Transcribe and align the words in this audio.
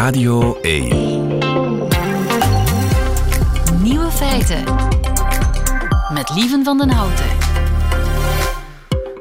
Radio 0.00 0.58
1. 0.60 0.88
Nieuwe 3.82 4.10
feiten. 4.10 4.64
Met 6.12 6.30
Lieven 6.34 6.64
van 6.64 6.78
den 6.78 6.90
Houten. 6.90 7.26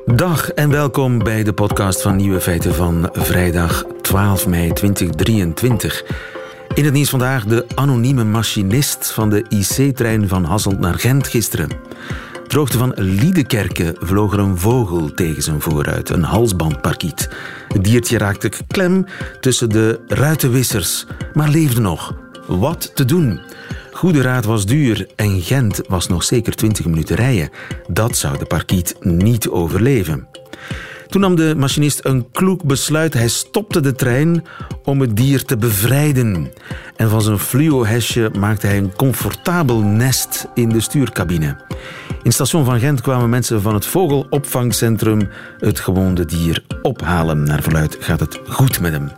Dag 0.06 0.52
en 0.52 0.70
welkom 0.70 1.24
bij 1.24 1.44
de 1.44 1.54
podcast 1.54 2.02
van 2.02 2.16
Nieuwe 2.16 2.42
Feiten 2.42 2.74
van 2.74 3.10
vrijdag 3.14 3.86
12 4.02 4.48
mei 4.48 4.74
2023. 4.74 6.04
In 6.74 6.86
het 6.86 6.94
nieuws 6.94 7.10
vandaag 7.10 7.46
de 7.46 7.66
anonieme 7.76 8.24
machinist 8.24 9.12
van 9.12 9.30
de 9.30 9.46
IC-trein 9.50 10.28
van 10.28 10.44
Hasselt 10.44 10.80
naar 10.80 10.94
Gent 10.94 11.28
gisteren. 11.28 11.70
Ter 12.50 12.58
hoogte 12.58 12.78
van 12.78 12.94
Liedekerke 12.96 13.96
vloog 14.00 14.34
er 14.34 14.40
een 14.40 14.58
vogel 14.58 15.14
tegen 15.14 15.44
zijn 15.44 15.62
vooruit, 15.62 16.10
een 16.10 16.24
halsbandparkiet. 16.24 17.30
Het 17.68 17.84
diertje 17.84 18.18
raakte 18.18 18.52
klem 18.68 19.06
tussen 19.40 19.70
de 19.70 20.00
ruitenwissers, 20.08 21.06
maar 21.34 21.50
leefde 21.50 21.82
nog. 21.82 22.14
Wat 22.48 22.92
te 22.96 23.06
doen? 23.06 23.40
Goede 23.92 24.22
raad 24.22 24.46
was 24.46 24.66
duur 24.66 25.08
en 25.16 25.42
Gent 25.42 25.82
was 25.88 26.08
nog 26.08 26.24
zeker 26.24 26.56
20 26.56 26.86
minuten 26.86 27.16
rijden. 27.16 27.50
Dat 27.88 28.18
zou 28.18 28.38
de 28.38 28.46
parkiet 28.46 28.96
niet 29.00 29.50
overleven. 29.50 30.28
Toen 31.10 31.22
nam 31.22 31.36
de 31.36 31.54
machinist 31.58 32.06
een 32.06 32.32
kloek 32.32 32.64
besluit. 32.64 33.14
Hij 33.14 33.28
stopte 33.28 33.80
de 33.80 33.94
trein 33.94 34.44
om 34.84 35.02
het 35.02 35.16
dier 35.16 35.44
te 35.44 35.58
bevrijden. 35.58 36.52
En 36.96 37.10
van 37.10 37.22
zijn 37.22 37.40
fluo-hesje 37.40 38.32
maakte 38.40 38.68
hij 38.68 38.78
een 38.78 38.96
comfortabel 38.96 39.80
nest 39.80 40.48
in 40.54 40.70
de 40.70 40.80
stuurcabine. 40.80 41.58
In 42.24 42.32
station 42.32 42.66
van 42.66 42.80
Gent 42.80 43.02
kwamen 43.02 43.30
mensen 43.30 43.62
van 43.62 43.74
het 43.74 43.86
vogelopvangcentrum 43.86 45.30
het 45.58 45.80
gewonde 45.80 46.26
dier 46.26 46.64
ophalen. 46.82 47.44
Naar 47.44 47.64
verluid 47.64 47.98
gaat 48.00 48.20
het 48.20 48.40
goed 48.48 48.80
met 48.80 48.92
hem. 48.92 49.12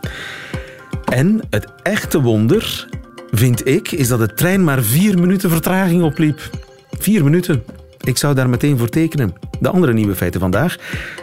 En 1.04 1.40
het 1.50 1.66
echte 1.82 2.20
wonder, 2.20 2.86
vind 3.30 3.66
ik, 3.66 3.90
is 3.90 4.08
dat 4.08 4.18
de 4.18 4.34
trein 4.34 4.64
maar 4.64 4.82
vier 4.82 5.18
minuten 5.18 5.50
vertraging 5.50 6.02
opliep. 6.02 6.50
Vier 6.98 7.24
minuten. 7.24 7.81
Ik 8.04 8.18
zou 8.18 8.34
daar 8.34 8.48
meteen 8.48 8.78
voor 8.78 8.88
tekenen. 8.88 9.34
De 9.60 9.68
andere 9.68 9.92
nieuwe 9.92 10.14
feiten 10.14 10.40
vandaag. 10.40 10.76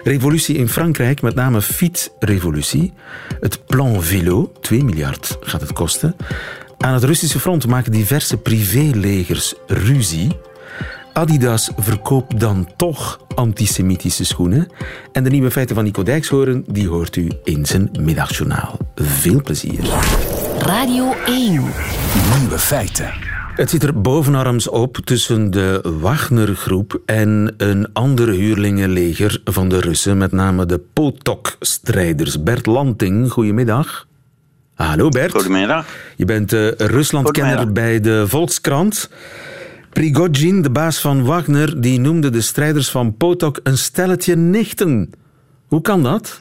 Revolutie 0.03 0.55
in 0.55 0.69
Frankrijk, 0.69 1.21
met 1.21 1.35
name 1.35 1.61
fietsrevolutie. 1.61 2.93
Het 3.39 3.65
plan 3.65 4.03
Vélo, 4.03 4.51
2 4.61 4.83
miljard 4.83 5.37
gaat 5.41 5.61
het 5.61 5.73
kosten. 5.73 6.15
Aan 6.77 6.93
het 6.93 7.03
Russische 7.03 7.39
front 7.39 7.67
maken 7.67 7.91
diverse 7.91 8.37
privélegers 8.37 9.53
ruzie. 9.67 10.37
Adidas 11.13 11.71
verkoopt 11.77 12.39
dan 12.39 12.67
toch 12.75 13.19
antisemitische 13.35 14.25
schoenen. 14.25 14.67
En 15.11 15.23
de 15.23 15.29
nieuwe 15.29 15.51
feiten 15.51 15.75
van 15.75 15.83
Nico 15.83 16.03
Dijkshoorn, 16.03 16.63
die 16.67 16.87
hoort 16.87 17.15
u 17.15 17.31
in 17.43 17.65
zijn 17.65 17.89
middagjournaal. 17.99 18.77
Veel 18.95 19.41
plezier. 19.41 19.79
Radio 20.59 21.13
1. 21.25 21.51
Nieuwe 22.39 22.59
feiten. 22.59 23.38
Het 23.59 23.69
zit 23.69 23.83
er 23.83 24.01
bovenarms 24.01 24.67
op 24.67 24.97
tussen 24.97 25.51
de 25.51 25.97
Wagner-groep 25.99 27.01
en 27.05 27.53
een 27.57 27.93
andere 27.93 28.31
huurlingenleger 28.31 29.41
van 29.43 29.69
de 29.69 29.79
Russen, 29.79 30.17
met 30.17 30.31
name 30.31 30.65
de 30.65 30.79
Potok-strijders. 30.93 32.43
Bert 32.43 32.65
Lanting, 32.65 33.31
goedemiddag. 33.31 34.07
Hallo 34.73 35.09
Bert. 35.09 35.31
Goedemiddag. 35.31 35.85
Je 36.15 36.25
bent 36.25 36.53
uh, 36.53 36.71
Ruslandkenner 36.71 37.71
bij 37.71 37.99
de 37.99 38.27
Volkskrant. 38.27 39.09
Prigozhin, 39.89 40.61
de 40.61 40.69
baas 40.69 40.99
van 40.99 41.23
Wagner, 41.23 41.81
die 41.81 41.99
noemde 41.99 42.29
de 42.29 42.41
strijders 42.41 42.89
van 42.89 43.17
Potok 43.17 43.59
een 43.63 43.77
stelletje 43.77 44.35
nichten. 44.35 45.11
Hoe 45.67 45.81
kan 45.81 46.03
dat? 46.03 46.39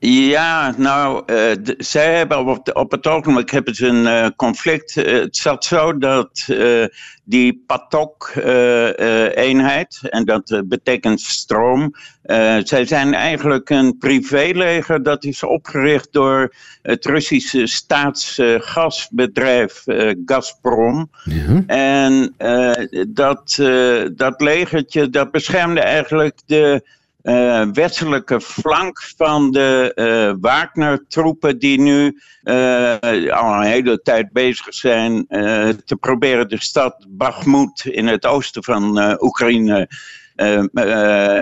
Ja, 0.00 0.74
nou, 0.76 1.22
eh, 1.26 1.50
zij 1.78 2.14
hebben 2.16 2.38
op, 2.46 2.64
het- 2.64 2.74
op 2.74 2.90
het 2.90 3.06
ogenblik 3.06 3.50
hebben 3.50 3.74
ze 3.74 3.86
een 3.86 4.06
eh, 4.06 4.26
conflict. 4.36 4.96
Eh, 4.96 5.12
het 5.20 5.36
zat 5.36 5.64
zo 5.64 5.98
dat 5.98 6.46
die 7.24 7.62
PATOK-eenheid, 7.66 9.98
en 10.02 10.24
dat 10.24 10.62
betekent 10.64 11.20
stroom, 11.20 11.94
zij 12.62 12.84
zijn 12.84 13.14
eigenlijk 13.14 13.70
een 13.70 13.98
privéleger 13.98 15.02
dat 15.02 15.24
is 15.24 15.42
opgericht 15.42 16.08
door 16.12 16.54
het 16.82 17.04
Russische 17.04 17.66
staatsgasbedrijf 17.66 19.82
Gazprom. 20.24 21.10
Ja. 21.24 21.62
En 21.66 22.34
dat, 23.08 23.58
dat 24.12 24.40
legertje 24.40 25.10
dat 25.10 25.30
beschermde 25.30 25.80
eigenlijk 25.80 26.38
de 26.46 26.82
eh, 27.28 27.66
westelijke 27.72 28.40
flank 28.40 29.02
van 29.16 29.50
de 29.50 29.92
eh 29.94 30.34
Wagner-troepen 30.40 31.58
die 31.58 31.80
nu 31.80 32.20
eh, 32.42 32.96
al 33.30 33.54
een 33.54 33.62
hele 33.62 34.02
tijd 34.02 34.32
bezig 34.32 34.74
zijn 34.74 35.26
te 35.84 35.96
proberen 36.00 36.48
de 36.48 36.60
stad 36.60 37.06
Bakhmut 37.08 37.84
in 37.84 38.06
het 38.06 38.26
oosten 38.26 38.64
van 38.64 39.16
Oekraïne 39.22 39.88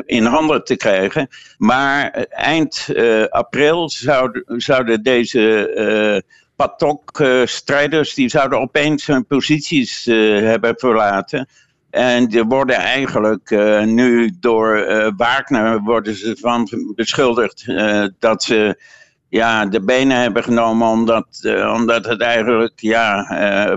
in 0.06 0.24
handen 0.24 0.64
te 0.64 0.76
krijgen. 0.76 1.28
Maar 1.58 2.10
eind 2.28 2.86
april 3.28 3.91
zouden, 3.91 4.44
zouden 4.47 5.03
deze 5.03 6.24
Patok-strijders 6.56 8.14
die 8.14 8.28
zouden 8.28 8.60
opeens 8.60 9.06
hun 9.06 9.26
posities 9.26 10.04
hebben 10.04 10.74
verlaten. 10.76 11.48
En 11.91 12.30
er 12.30 12.44
worden 12.44 12.76
eigenlijk 12.76 13.50
eh, 13.50 13.84
nu 13.84 14.36
door 14.41 14.76
eh, 14.76 15.12
Wagner 15.16 15.80
worden 15.80 16.14
ze 16.14 16.36
van 16.41 16.69
beschuldigd 16.94 17.64
eh, 17.66 18.04
dat 18.19 18.42
ze 18.42 18.80
ja, 19.28 19.66
de 19.66 19.80
benen 19.80 20.20
hebben 20.20 20.42
genomen 20.42 20.88
omdat, 20.88 21.26
omdat 21.74 22.06
het 22.06 22.20
eigenlijk 22.20 22.72
ja, 22.76 23.26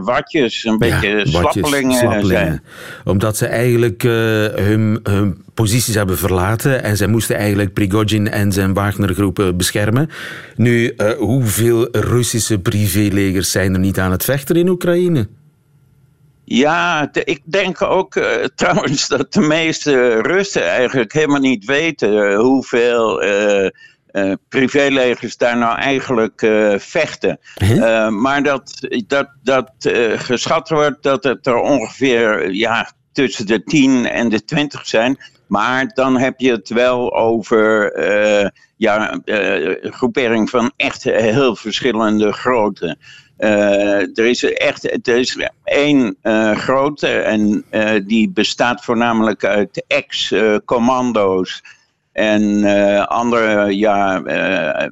watjes, 0.02 0.64
een 0.64 0.78
beetje 0.78 1.16
watjes, 1.16 1.32
slappelingen, 1.32 1.98
slappelingen. 1.98 2.28
zijn. 2.28 2.64
Omdat 3.06 3.38
ze 3.38 3.46
eigenlijk 3.46 4.02
hun, 4.02 5.00
hun 5.04 5.44
posities 5.54 5.96
hebben 5.96 6.18
verlaten 6.18 6.84
en 6.84 6.98
zij 6.98 7.08
moesten 7.08 7.36
eigenlijk 7.36 7.74
Prigozhin 7.74 8.32
en 8.32 8.52
zijn 8.52 8.74
Wagnergroep 8.74 9.54
beschermen. 9.56 10.10
Nu, 10.56 10.96
hoeveel 11.18 11.88
Russische 11.92 12.60
privélegers 12.60 13.52
zijn 13.52 13.74
er 13.74 13.80
niet 13.80 14.00
aan 14.00 14.12
het 14.12 14.24
vechten 14.24 14.56
in 14.56 14.70
Oekraïne? 14.70 15.28
Ja, 16.52 17.06
de- 17.06 17.24
ik 17.24 17.42
denk 17.46 17.82
ook 17.82 18.16
eh, 18.16 18.44
trouwens 18.56 19.08
dat 19.08 19.34
de 19.34 19.42
meeste 19.42 20.22
Russen 20.22 20.70
eigenlijk 20.70 21.14
helemaal 21.14 21.40
niet 21.40 21.66
weten 21.66 22.30
eh, 22.30 22.38
hoeveel 22.38 23.22
eh, 23.22 23.70
privélegers 24.50 25.38
daar 25.38 25.58
nou 25.58 25.78
eigenlijk 25.78 26.40
vechten. 26.78 27.40
Maar 28.10 28.44
dat, 28.44 28.88
dat, 29.08 29.30
dat 29.44 29.72
geschat 30.16 30.70
wordt 30.70 31.04
dat 31.04 31.24
het 31.24 31.48
er 31.48 31.56
ongeveer 31.56 32.52
ja, 32.52 32.92
tussen 33.12 33.46
de 33.46 33.64
10 33.64 34.06
en 34.06 34.30
de 34.30 34.44
20 34.44 34.86
zijn. 34.88 35.18
Maar 35.48 35.88
dan 35.94 36.18
heb 36.18 36.40
je 36.40 36.52
het 36.52 36.70
wel 36.70 37.14
over 37.16 37.94
ja, 38.78 39.20
groepering 39.82 40.50
van 40.50 40.72
echt 40.76 41.04
heel 41.04 41.56
verschillende 41.56 42.32
grootte. 42.32 42.98
Eh, 43.40 44.18
er 44.18 44.26
is 44.26 44.44
echt 44.44 45.08
er 45.08 45.18
is 45.18 45.38
één 45.64 46.18
eh, 46.22 46.52
grote 46.52 47.08
en 47.08 47.64
eh, 47.70 48.02
die 48.06 48.30
bestaat 48.30 48.84
voornamelijk 48.84 49.46
uit 49.46 49.84
ex-commando's. 49.88 51.64
En 52.12 52.64
andere 53.08 53.78
ja, 53.78 54.22
eh, 54.24 54.88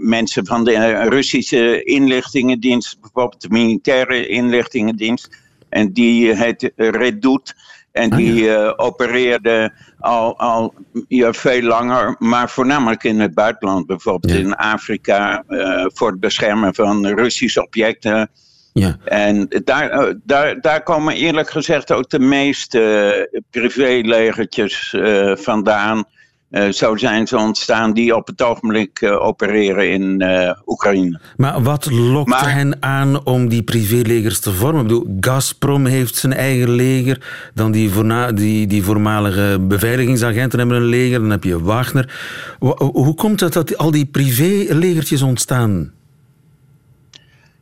mensen 0.00 0.46
van 0.46 0.64
de 0.64 1.02
Russische 1.08 1.82
inlichtingendienst, 1.82 3.00
bijvoorbeeld 3.00 3.40
de 3.40 3.48
militaire 3.50 4.26
inlichtingendienst. 4.26 5.28
En 5.68 5.92
die 5.92 6.34
heet 6.34 6.72
Redout. 6.76 7.54
En 7.96 8.10
Ah, 8.12 8.16
die 8.16 8.54
eh, 8.54 8.72
opereerde 8.76 9.72
al, 9.98 10.38
al 10.38 10.74
ja, 11.08 11.32
veel 11.32 11.62
langer, 11.62 12.16
maar 12.18 12.50
voornamelijk 12.50 13.04
in 13.04 13.20
het 13.20 13.34
buitenland. 13.34 13.86
Bijvoorbeeld 13.86 14.32
Ja. 14.32 14.38
in 14.38 14.54
Afrika 14.54 15.44
eh, 15.48 15.84
voor 15.94 16.10
het 16.10 16.20
beschermen 16.20 16.74
van 16.74 17.06
Russische 17.06 17.62
objecten. 17.62 18.30
Ja. 18.72 18.96
En 19.04 19.46
daar, 19.64 19.90
eh, 19.90 20.14
daar, 20.24 20.60
daar 20.60 20.82
komen 20.82 21.14
eerlijk 21.14 21.50
gezegd 21.50 21.92
ook 21.92 22.10
de 22.10 22.18
meeste 22.18 23.40
privélegertjes 23.50 24.94
vandaan. 25.34 26.04
Eh, 26.50 26.68
zo 26.68 26.96
zijn 26.96 27.26
ze 27.26 27.36
ontstaan 27.36 27.92
die 27.92 28.16
op 28.16 28.26
het 28.26 28.42
ogenblik 28.42 29.00
eh, 29.00 29.20
opereren 29.26 29.90
in 29.90 30.20
eh, 30.20 30.50
Oekraïne. 30.66 31.20
Maar 31.36 31.62
wat 31.62 31.90
Maar- 32.28 32.52
hen 32.52 32.76
aan 32.82 33.24
om 33.24 33.48
die 33.48 33.62
privélegers 33.62 34.40
te 34.40 34.52
vormen? 34.52 34.80
Ik 34.82 34.88
bedoel, 34.88 35.16
Gazprom 35.20 35.86
heeft 35.86 36.14
zijn 36.16 36.32
eigen 36.32 36.70
leger. 36.70 37.50
Dan 37.54 37.70
die, 37.72 37.90
voorna- 37.90 38.32
die, 38.32 38.66
die 38.66 38.82
voormalige 38.82 39.58
beveiligingsagenten 39.60 40.58
hebben 40.58 40.76
een 40.76 40.84
leger. 40.84 41.20
Dan 41.20 41.30
heb 41.30 41.44
je 41.44 41.62
Wagner. 41.62 42.14
Wa- 42.58 42.84
Hoe 42.92 43.14
komt 43.14 43.40
het 43.40 43.52
dat 43.52 43.76
al 43.78 43.90
die 43.90 44.06
privélegertjes 44.06 45.22
ontstaan? 45.22 45.92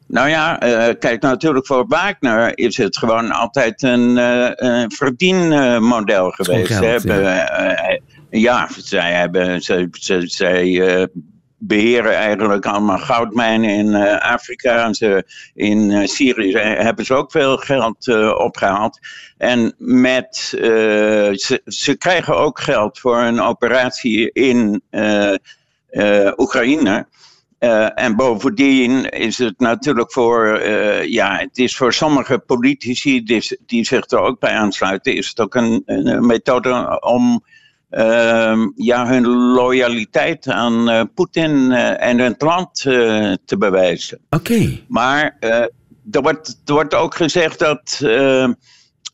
Nou 0.07 0.29
ja, 0.29 0.55
kijk, 0.99 1.23
natuurlijk 1.23 1.67
voor 1.67 1.85
Wagner 1.89 2.59
is 2.59 2.77
het 2.77 2.99
gewoon 2.99 3.31
altijd 3.31 3.83
een, 3.83 4.19
verdienmodel 4.89 6.31
geweest. 6.31 6.67
geld, 6.67 6.79
Ze 7.03 7.09
hebben, 7.09 7.47
ja, 8.41 8.69
zij 8.77 9.13
hebben, 9.13 9.63
ze, 9.63 9.89
zij 10.25 10.97
eh, 10.97 11.07
beheren 11.59 12.15
eigenlijk 12.15 12.67
allemaal 12.67 12.99
goudmijnen 12.99 13.71
in 13.71 13.95
Afrika. 14.21 14.85
En 14.85 14.95
ze, 14.95 15.25
in 15.55 16.09
Syrië 16.09 16.57
hebben 16.59 17.05
ze 17.05 17.15
ook 17.15 17.31
veel 17.31 17.57
geld 17.57 18.09
opgehaald. 18.37 18.99
En 19.37 19.75
met, 19.79 20.37
ze, 20.37 21.61
ze, 21.65 21.97
krijgen 21.97 22.37
ook 22.37 22.61
geld 22.61 22.99
voor 22.99 23.19
een 23.19 23.41
operatie 23.41 24.33
in 24.33 24.83
Oekraïne. 26.37 27.07
Uh, 27.65 27.89
en 27.95 28.17
bovendien 28.17 29.09
is 29.09 29.39
het 29.39 29.59
natuurlijk 29.59 30.13
voor, 30.13 30.63
uh, 30.63 31.05
ja, 31.05 31.37
het 31.37 31.59
is 31.59 31.77
voor 31.77 31.93
sommige 31.93 32.39
politici 32.39 33.23
die, 33.23 33.59
die, 33.67 33.85
zich 33.85 34.11
er 34.11 34.19
ook 34.19 34.41
bij 34.41 34.53
aansluiten, 34.53 35.15
is 35.15 35.29
het 35.29 35.41
ook 35.41 35.55
een, 35.55 35.83
een 35.87 36.27
methode 36.27 37.01
om 37.01 37.31
uh, 37.33 37.54
ja, 38.75 39.07
hun 39.07 39.27
loyaliteit 39.27 40.49
aan 40.49 40.91
uh, 40.91 41.03
Poetin 41.15 41.73
en 41.73 42.19
het 42.19 42.43
land 42.43 42.75
te 43.45 43.57
bewijzen. 43.59 44.19
Oké. 44.31 44.81
Maar 44.89 45.37
er, 46.11 46.23
wordt, 46.23 46.61
er 46.65 46.73
wordt 46.73 46.95
ook 46.95 47.15
gezegd 47.15 47.59
dat 47.59 48.01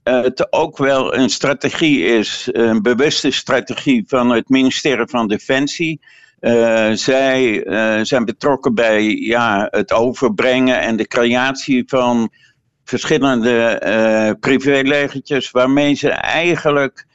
het 0.02 0.52
ook 0.52 0.78
wel 0.78 1.14
een 1.14 1.30
strategie 1.30 2.04
is, 2.04 2.48
een 2.52 2.82
bewuste 2.82 3.30
strategie 3.30 4.04
van 4.06 4.30
het 4.30 4.48
ministerie 4.48 5.06
van 5.06 5.28
Defensie 5.28 6.00
uh, 6.40 6.90
zij 6.92 7.66
uh, 7.66 8.04
zijn 8.04 8.24
betrokken 8.24 8.74
bij 8.74 9.04
ja, 9.04 9.68
het 9.70 9.92
overbrengen 9.92 10.80
en 10.80 10.96
de 10.96 11.06
creatie 11.06 11.84
van 11.86 12.30
verschillende 12.84 13.82
uh, 13.84 14.30
privélegertjes, 14.40 15.50
waarmee 15.50 15.94
ze 15.94 16.10
eigenlijk 16.10 17.06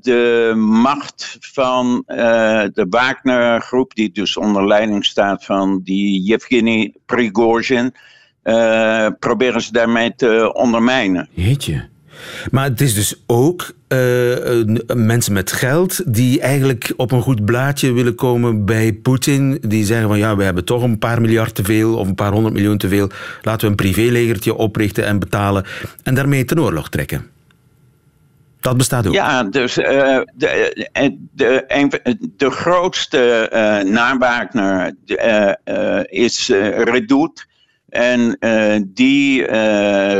de 0.00 0.52
macht 0.56 1.36
van 1.40 2.02
de 2.06 2.86
Wagner-groep, 2.90 3.94
die 3.94 4.12
dus 4.12 4.36
onder 4.36 4.66
leiding 4.66 5.04
staat 5.04 5.44
van 5.44 5.80
die 5.84 6.22
Yevgeny 6.22 6.94
Prigozhin, 7.06 7.94
proberen 9.18 9.62
ze 9.62 9.72
daarmee 9.72 10.14
te 10.16 10.52
ondermijnen. 10.54 11.28
Jeetje. 11.30 11.88
Maar 12.50 12.64
het 12.64 12.80
is 12.80 12.94
dus 12.94 13.22
ook 13.26 13.72
mensen 14.94 15.32
met 15.32 15.52
geld 15.52 16.02
die 16.14 16.40
eigenlijk 16.40 16.92
op 16.96 17.12
een 17.12 17.22
goed 17.22 17.44
blaadje 17.44 17.92
willen 17.92 18.14
komen 18.14 18.64
bij 18.64 18.92
Poetin. 18.92 19.58
Die 19.60 19.84
zeggen 19.84 20.08
van 20.08 20.18
ja, 20.18 20.36
we 20.36 20.44
hebben 20.44 20.64
toch 20.64 20.82
een 20.82 20.98
paar 20.98 21.20
miljard 21.20 21.54
te 21.54 21.64
veel 21.64 21.96
of 21.96 22.08
een 22.08 22.14
paar 22.14 22.32
honderd 22.32 22.54
miljoen 22.54 22.78
te 22.78 22.88
veel. 22.88 23.10
Laten 23.42 23.60
we 23.60 23.66
een 23.66 23.76
privélegertje 23.76 24.54
oprichten 24.54 25.04
en 25.04 25.18
betalen 25.18 25.64
en 26.02 26.14
daarmee 26.14 26.44
ten 26.44 26.60
oorlog 26.60 26.88
trekken. 26.88 27.26
Dat 28.60 28.76
bestaat 28.76 29.06
ook. 29.06 29.12
Ja, 29.12 29.42
dus 29.42 29.78
uh, 29.78 29.86
de, 30.34 31.26
de, 31.32 31.64
een, 31.66 31.92
de 32.36 32.50
grootste 32.50 33.50
uh, 35.66 36.00
is 36.04 36.48
Redoute. 36.76 37.46
En 37.88 38.38
die 38.94 39.44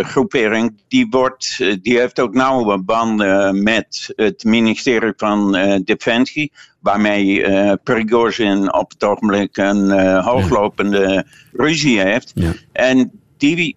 groepering 0.03 0.81
die 0.89 1.07
wordt, 1.11 1.57
die 1.83 1.99
heeft 1.99 2.21
ook 2.21 2.35
nauwe 2.35 2.79
banden 2.79 3.63
met 3.63 4.13
het 4.17 4.45
ministerie 4.45 5.13
van 5.17 5.53
Defensie, 5.85 6.53
waarmee 6.81 7.45
Prigozhin 7.83 8.75
op 8.75 8.91
het 8.91 9.05
ogenblik 9.05 9.57
een 9.57 9.91
hooglopende 10.21 11.27
ruzie 11.53 12.01
heeft. 12.01 12.33
Ja. 12.35 12.53
En 12.73 13.21
die, 13.39 13.77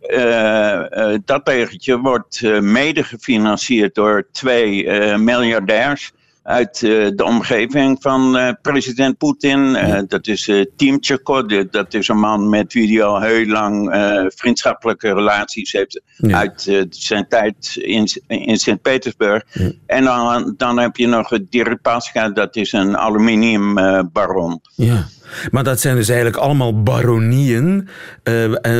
dat 1.26 1.42
legertje 1.44 2.00
wordt 2.00 2.42
mede 2.62 3.04
gefinancierd 3.04 3.96
door 3.96 4.28
twee 4.32 4.90
miljardairs 5.18 6.12
uit 6.44 6.80
de 6.80 7.24
omgeving 7.24 7.98
van 8.00 8.56
president 8.62 9.18
Poetin. 9.18 9.78
Dat 10.08 10.28
is 10.28 10.48
uh, 10.48 10.66
Timchenko, 10.76 11.46
dat 11.72 11.94
is 11.94 12.08
een 12.08 12.20
man 12.20 12.50
met 12.50 12.74
wie 12.74 12.98
hij 12.98 13.06
al 13.06 13.22
heel 13.22 13.46
lang 13.46 13.90
vriendschappelijke 14.36 15.14
relaties 15.14 15.72
heeft 15.72 16.02
uit 16.22 16.86
zijn 16.90 17.28
tijd 17.28 17.76
in, 17.76 18.08
in 18.28 18.58
Sint-Petersburg. 18.58 19.44
Ja. 19.52 19.72
En 19.86 20.04
dan, 20.04 20.54
dan 20.58 20.80
heb 20.80 20.96
je 20.96 21.08
nog 21.08 21.30
Deripaska, 21.50 22.30
dat 22.30 22.56
is 22.56 22.72
een 22.72 22.98
aluminiumbaron. 22.98 24.62
ja. 24.76 25.08
Maar 25.52 25.64
dat 25.64 25.80
zijn 25.80 25.96
dus 25.96 26.08
eigenlijk 26.08 26.38
allemaal 26.38 26.84
baronieën 26.84 27.88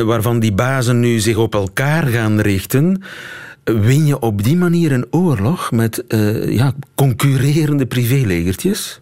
waarvan 0.04 0.40
die 0.40 0.52
bazen 0.52 1.00
nu 1.00 1.18
zich 1.18 1.36
op 1.36 1.54
elkaar 1.54 2.06
gaan 2.06 2.40
richten. 2.40 3.02
Win 3.64 4.06
je 4.06 4.18
op 4.18 4.42
die 4.42 4.56
manier 4.56 4.92
een 4.92 5.06
oorlog 5.10 5.70
met 5.70 6.04
uh, 6.08 6.52
ja, 6.56 6.72
concurrerende 6.94 7.86
privélegertjes? 7.86 9.00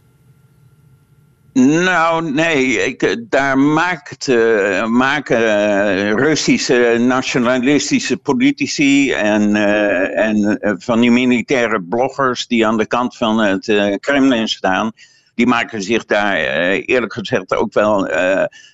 Nou, 1.53 2.33
nee, 2.33 2.87
ik, 2.87 3.17
daar 3.29 3.59
maakt, 3.59 4.29
maken 4.87 5.39
Russische 6.17 6.97
nationalistische 6.99 8.17
politici 8.17 9.13
en, 9.13 9.57
en 10.15 10.59
van 10.79 11.01
die 11.01 11.11
militaire 11.11 11.83
bloggers 11.83 12.47
die 12.47 12.67
aan 12.67 12.77
de 12.77 12.87
kant 12.87 13.17
van 13.17 13.39
het 13.39 13.97
Kremlin 14.01 14.49
staan, 14.49 14.93
die 15.41 15.49
maken 15.49 15.83
zich 15.83 16.05
daar 16.05 16.37
eerlijk 16.37 17.13
gezegd 17.13 17.55
ook 17.55 17.73
wel 17.73 18.09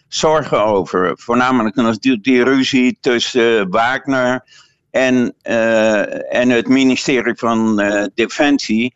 zorgen 0.09 0.65
over. 0.65 1.19
Voornamelijk 1.19 2.03
die, 2.03 2.21
die 2.21 2.45
ruzie 2.45 2.99
tussen 3.01 3.71
Wagner 3.71 4.45
en, 4.91 5.35
uh, 5.43 6.35
en 6.35 6.51
het 6.51 6.69
ministerie 6.69 7.35
van 7.35 7.83
Defensie. 8.15 8.95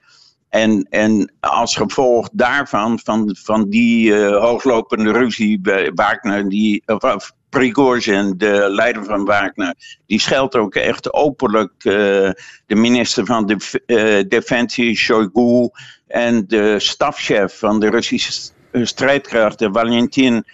En, 0.48 0.86
en 0.90 1.32
als 1.40 1.76
gevolg 1.76 2.28
daarvan, 2.32 2.98
van, 2.98 3.36
van 3.42 3.68
die 3.68 4.14
hooglopende 4.16 5.12
ruzie 5.12 5.60
Wagner, 5.94 6.48
die, 6.48 6.82
of, 6.86 7.32
Prigozhin, 7.50 8.34
de 8.36 8.66
leider 8.68 9.04
van 9.04 9.24
Wagner, 9.24 9.74
die 10.06 10.20
scheldt 10.20 10.56
ook 10.56 10.74
echt 10.74 11.12
openlijk 11.12 11.72
de 11.78 12.34
minister 12.66 13.26
van 13.26 13.46
de, 13.46 14.24
Defensie, 14.28 14.96
Shoigu, 14.96 15.68
en 16.06 16.44
de 16.46 16.74
stafchef 16.78 17.58
van 17.58 17.80
de 17.80 17.90
Russische 17.90 18.50
strijdkrachten, 18.72 19.72
Valentin 19.72 20.44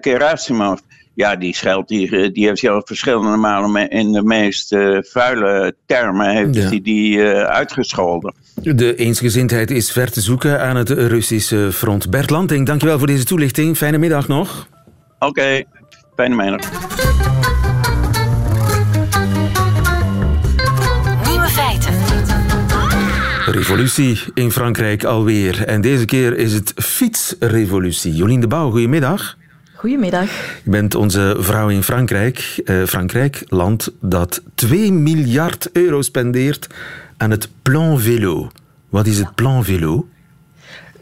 Gerasimov 0.00 0.78
ja, 1.14 1.36
die 1.36 1.54
scheldt, 1.54 1.88
die, 1.88 2.16
eh, 2.16 2.32
die 2.32 2.46
heeft 2.46 2.68
al 2.68 2.82
verschillende 2.84 3.36
malen 3.36 3.90
in 3.90 4.12
de 4.12 4.22
meest 4.22 4.72
uh, 4.72 4.98
vuile 5.00 5.74
termen 5.86 6.30
heeft 6.30 6.84
die 6.84 7.16
uh, 7.16 7.42
uitgescholden. 7.42 8.34
De 8.54 8.94
eensgezindheid 8.94 9.70
is 9.70 9.92
ver 9.92 10.10
te 10.10 10.20
zoeken 10.20 10.60
aan 10.60 10.76
het 10.76 10.90
Russische 10.90 11.72
front. 11.72 12.10
Bert 12.10 12.30
Lanting, 12.30 12.66
dankjewel 12.66 12.98
voor 12.98 13.06
deze 13.06 13.24
toelichting. 13.24 13.76
Fijne 13.76 13.98
middag 13.98 14.28
nog. 14.28 14.68
Oké, 15.18 15.26
okay, 15.26 15.66
fijne 16.14 16.34
middag. 16.34 16.70
Nieuwe 21.28 21.48
feiten. 21.48 21.94
Revolutie 23.46 24.20
in 24.34 24.50
Frankrijk 24.50 25.04
alweer. 25.04 25.64
En 25.64 25.80
deze 25.80 26.04
keer 26.04 26.36
is 26.36 26.52
het 26.52 26.72
fietsrevolutie. 26.76 28.14
Jolien 28.14 28.40
de 28.40 28.46
Bouw, 28.46 28.70
goedemiddag. 28.70 29.36
Goedemiddag. 29.74 30.28
Je 30.64 30.70
bent 30.70 30.94
onze 30.94 31.36
vrouw 31.38 31.68
in 31.68 31.82
Frankrijk. 31.82 32.62
Uh, 32.64 32.84
Frankrijk, 32.84 33.44
land 33.48 33.92
dat 34.00 34.42
2 34.54 34.92
miljard 34.92 35.70
euro 35.72 36.02
spendeert 36.02 36.66
aan 37.16 37.30
het 37.30 37.48
Plan 37.62 38.00
Vélo. 38.00 38.50
Wat 38.88 39.06
is 39.06 39.18
het 39.18 39.34
Plan 39.34 39.64
Vélo? 39.64 40.06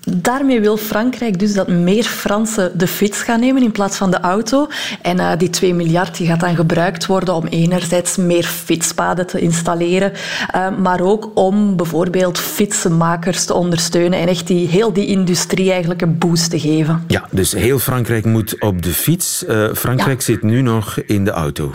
Daarmee 0.05 0.61
wil 0.61 0.77
Frankrijk 0.77 1.39
dus 1.39 1.55
dat 1.55 1.69
meer 1.69 2.05
Fransen 2.05 2.79
de 2.79 2.87
fiets 2.87 3.23
gaan 3.23 3.41
nemen 3.41 3.63
in 3.63 3.73
plaats 3.73 3.97
van 3.97 4.11
de 4.11 4.21
auto. 4.21 4.69
En 5.03 5.17
uh, 5.17 5.33
die 5.39 5.51
2 5.51 5.75
miljard 5.75 6.17
die 6.17 6.27
gaat 6.27 6.41
dan 6.41 6.55
gebruikt 6.55 7.07
worden 7.07 7.35
om 7.35 7.47
enerzijds 7.47 8.17
meer 8.17 8.45
fietspaden 8.45 9.27
te 9.27 9.41
installeren, 9.41 10.13
uh, 10.55 10.79
maar 10.79 11.01
ook 11.01 11.31
om 11.35 11.77
bijvoorbeeld 11.77 12.39
fietsenmakers 12.39 13.45
te 13.45 13.55
ondersteunen 13.55 14.19
en 14.19 14.29
echt 14.29 14.47
die, 14.47 14.69
heel 14.69 14.93
die 14.93 15.07
industrie 15.07 15.71
eigenlijk 15.71 16.03
een 16.03 16.19
boost 16.19 16.51
te 16.51 16.61
geven. 16.61 17.05
Ja, 17.07 17.25
dus 17.31 17.53
heel 17.53 17.79
Frankrijk 17.79 18.25
moet 18.25 18.61
op 18.61 18.83
de 18.83 18.93
fiets. 18.93 19.45
Uh, 19.49 19.75
Frankrijk 19.75 20.19
ja. 20.19 20.25
zit 20.25 20.43
nu 20.43 20.63
nog 20.63 20.99
in 20.99 21.25
de 21.25 21.31
auto. 21.31 21.75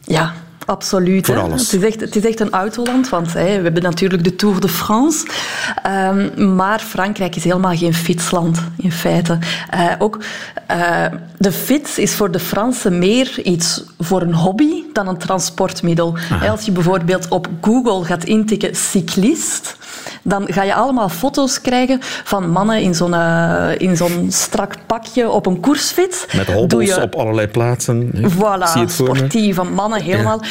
Ja, 0.00 0.34
Absoluut. 0.66 1.26
Voor 1.26 1.38
alles. 1.38 1.72
Het, 1.72 1.82
is 1.82 1.88
echt, 1.88 2.00
het 2.00 2.16
is 2.16 2.24
echt 2.24 2.40
een 2.40 2.50
autoland, 2.50 3.08
want 3.08 3.32
hè, 3.32 3.56
we 3.56 3.62
hebben 3.62 3.82
natuurlijk 3.82 4.24
de 4.24 4.36
Tour 4.36 4.60
de 4.60 4.68
France. 4.68 5.26
Um, 5.86 6.54
maar 6.54 6.78
Frankrijk 6.78 7.36
is 7.36 7.44
helemaal 7.44 7.76
geen 7.76 7.94
fietsland, 7.94 8.62
in 8.76 8.92
feite. 8.92 9.38
Uh, 9.74 9.92
ook 9.98 10.18
uh, 10.70 11.06
de 11.38 11.52
fiets 11.52 11.98
is 11.98 12.14
voor 12.14 12.30
de 12.30 12.38
Fransen 12.38 12.98
meer 12.98 13.40
iets 13.42 13.84
voor 13.98 14.22
een 14.22 14.34
hobby 14.34 14.82
dan 14.92 15.08
een 15.08 15.18
transportmiddel. 15.18 16.16
Aha. 16.30 16.48
Als 16.48 16.64
je 16.64 16.72
bijvoorbeeld 16.72 17.28
op 17.28 17.48
Google 17.60 18.04
gaat 18.04 18.24
intikken 18.24 18.74
cyclist, 18.74 19.76
dan 20.22 20.44
ga 20.46 20.62
je 20.62 20.74
allemaal 20.74 21.08
foto's 21.08 21.60
krijgen 21.60 21.98
van 22.00 22.50
mannen 22.50 22.80
in 22.80 22.94
zo'n, 22.94 23.12
uh, 23.12 23.68
in 23.78 23.96
zo'n 23.96 24.26
strak 24.30 24.74
pakje 24.86 25.30
op 25.30 25.46
een 25.46 25.60
koersfiets. 25.60 26.26
Met 26.36 26.52
hobbels 26.52 26.94
je... 26.94 27.02
op 27.02 27.14
allerlei 27.14 27.46
plaatsen. 27.46 28.10
Voilà, 28.14 28.86
sportieve 28.86 29.62
mannen, 29.62 30.02
helemaal. 30.02 30.38
Ja. 30.42 30.48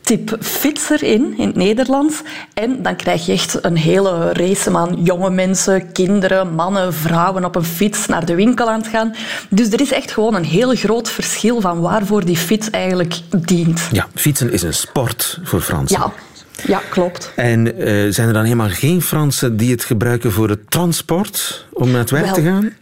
Type 0.00 0.36
fietser 0.40 1.02
in, 1.02 1.34
in 1.36 1.46
het 1.46 1.56
Nederlands. 1.56 2.22
En 2.54 2.82
dan 2.82 2.96
krijg 2.96 3.26
je 3.26 3.32
echt 3.32 3.64
een 3.64 3.76
hele 3.76 4.32
race 4.32 4.76
aan 4.76 5.02
jonge 5.02 5.30
mensen, 5.30 5.92
kinderen, 5.92 6.54
mannen, 6.54 6.94
vrouwen 6.94 7.44
op 7.44 7.54
een 7.54 7.64
fiets 7.64 8.06
naar 8.06 8.26
de 8.26 8.34
winkel 8.34 8.70
aan 8.70 8.80
het 8.80 8.88
gaan. 8.88 9.14
Dus 9.48 9.72
er 9.72 9.80
is 9.80 9.92
echt 9.92 10.10
gewoon 10.10 10.34
een 10.34 10.44
heel 10.44 10.74
groot 10.74 11.10
verschil 11.10 11.60
van 11.60 11.80
waarvoor 11.80 12.24
die 12.24 12.36
fiets 12.36 12.70
eigenlijk 12.70 13.14
dient. 13.36 13.88
Ja, 13.92 14.06
fietsen 14.14 14.52
is 14.52 14.62
een 14.62 14.74
sport 14.74 15.38
voor 15.42 15.60
Fransen. 15.60 16.00
Ja. 16.00 16.12
Ja, 16.66 16.80
klopt. 16.90 17.32
En 17.34 17.66
uh, 17.66 18.12
zijn 18.12 18.28
er 18.28 18.32
dan 18.32 18.44
helemaal 18.44 18.68
geen 18.68 19.02
Fransen 19.02 19.56
die 19.56 19.70
het 19.70 19.84
gebruiken 19.84 20.32
voor 20.32 20.48
het 20.48 20.70
transport 20.70 21.66
om 21.72 21.90
naar 21.90 22.00
het 22.00 22.10
werk 22.10 22.32
te 22.32 22.42
gaan? 22.42 22.72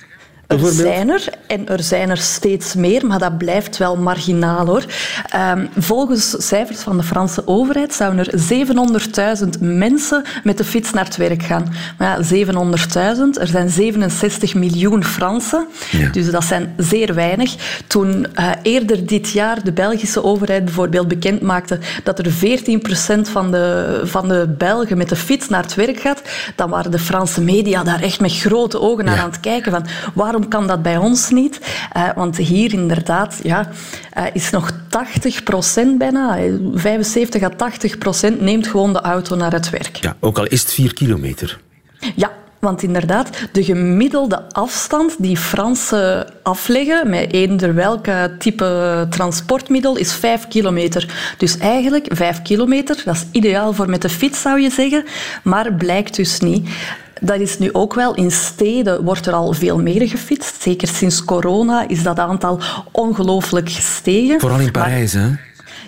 Er 0.46 0.72
zijn 0.72 1.08
er 1.08 1.28
en 1.46 1.68
er 1.68 1.82
zijn 1.82 2.10
er 2.10 2.16
steeds 2.16 2.74
meer, 2.74 3.06
maar 3.06 3.18
dat 3.18 3.38
blijft 3.38 3.76
wel 3.76 3.96
marginaal 3.96 4.66
hoor. 4.66 4.84
Um, 5.54 5.68
volgens 5.76 6.34
cijfers 6.38 6.80
van 6.80 6.96
de 6.96 7.02
Franse 7.02 7.42
overheid 7.46 7.94
zouden 7.94 8.26
er 8.26 9.44
700.000 9.44 9.60
mensen 9.60 10.24
met 10.44 10.58
de 10.58 10.64
fiets 10.64 10.92
naar 10.92 11.04
het 11.04 11.16
werk 11.16 11.42
gaan. 11.42 11.74
Maar 11.98 12.18
ja, 12.34 12.44
700.000, 12.46 13.40
er 13.40 13.46
zijn 13.46 13.70
67 13.70 14.54
miljoen 14.54 15.04
Fransen, 15.04 15.66
ja. 15.90 16.08
dus 16.08 16.30
dat 16.30 16.44
zijn 16.44 16.74
zeer 16.76 17.14
weinig. 17.14 17.82
Toen 17.86 18.26
uh, 18.38 18.50
eerder 18.62 19.06
dit 19.06 19.30
jaar 19.30 19.64
de 19.64 19.72
Belgische 19.72 20.24
overheid 20.24 20.64
bijvoorbeeld 20.64 21.08
bekend 21.08 21.40
maakte 21.40 21.78
dat 22.02 22.18
er 22.18 22.32
14% 22.32 23.30
van 23.30 23.50
de, 23.50 24.00
van 24.04 24.28
de 24.28 24.54
Belgen 24.58 24.98
met 24.98 25.08
de 25.08 25.16
fiets 25.16 25.48
naar 25.48 25.62
het 25.62 25.74
werk 25.74 26.00
gaat, 26.00 26.22
dan 26.54 26.70
waren 26.70 26.90
de 26.90 26.98
Franse 26.98 27.40
media 27.40 27.82
daar 27.82 28.02
echt 28.02 28.20
met 28.20 28.38
grote 28.38 28.80
ogen 28.80 29.04
naar 29.04 29.14
ja. 29.16 29.22
aan 29.22 29.30
het 29.30 29.40
kijken 29.40 29.72
van 29.72 29.86
waarom 30.14 30.43
kan 30.48 30.66
dat 30.66 30.82
bij 30.82 30.96
ons 30.96 31.30
niet? 31.30 31.60
Uh, 31.96 32.08
want 32.14 32.36
hier 32.36 32.72
inderdaad 32.72 33.40
ja, 33.42 33.68
uh, 34.18 34.24
is 34.32 34.50
nog 34.50 34.70
80 34.88 35.42
procent 35.42 35.98
bijna, 35.98 36.38
75 36.74 37.42
à 37.42 37.48
80 37.48 37.98
procent 37.98 38.40
neemt 38.40 38.66
gewoon 38.66 38.92
de 38.92 39.00
auto 39.00 39.36
naar 39.36 39.52
het 39.52 39.70
werk. 39.70 39.96
Ja, 39.96 40.16
ook 40.20 40.38
al 40.38 40.46
is 40.46 40.60
het 40.60 40.72
4 40.72 40.94
kilometer. 40.94 41.60
Ja, 42.14 42.30
want 42.64 42.82
inderdaad, 42.82 43.30
de 43.52 43.64
gemiddelde 43.64 44.42
afstand 44.52 45.14
die 45.18 45.36
Fransen 45.36 46.26
afleggen 46.42 47.10
met 47.10 47.32
eender 47.32 47.74
welk 47.74 48.06
type 48.38 49.06
transportmiddel 49.10 49.96
is 49.96 50.12
5 50.12 50.48
kilometer. 50.48 51.34
Dus 51.38 51.58
eigenlijk 51.58 52.06
5 52.08 52.42
kilometer, 52.42 53.02
dat 53.04 53.14
is 53.14 53.24
ideaal 53.32 53.72
voor 53.72 53.90
met 53.90 54.02
de 54.02 54.08
fiets 54.08 54.40
zou 54.40 54.60
je 54.60 54.70
zeggen, 54.70 55.04
maar 55.42 55.72
blijkt 55.72 56.16
dus 56.16 56.40
niet. 56.40 56.68
Dat 57.24 57.40
is 57.40 57.58
nu 57.58 57.72
ook 57.72 57.94
wel 57.94 58.14
in 58.14 58.30
steden 58.30 59.04
wordt 59.04 59.26
er 59.26 59.32
al 59.32 59.52
veel 59.52 59.78
meer 59.78 60.08
gefietst. 60.08 60.62
Zeker 60.62 60.88
sinds 60.88 61.24
corona 61.24 61.88
is 61.88 62.02
dat 62.02 62.18
aantal 62.18 62.60
ongelooflijk 62.92 63.70
gestegen. 63.70 64.40
Vooral 64.40 64.60
in 64.60 64.70
Parijs, 64.70 65.12
hè? 65.12 65.28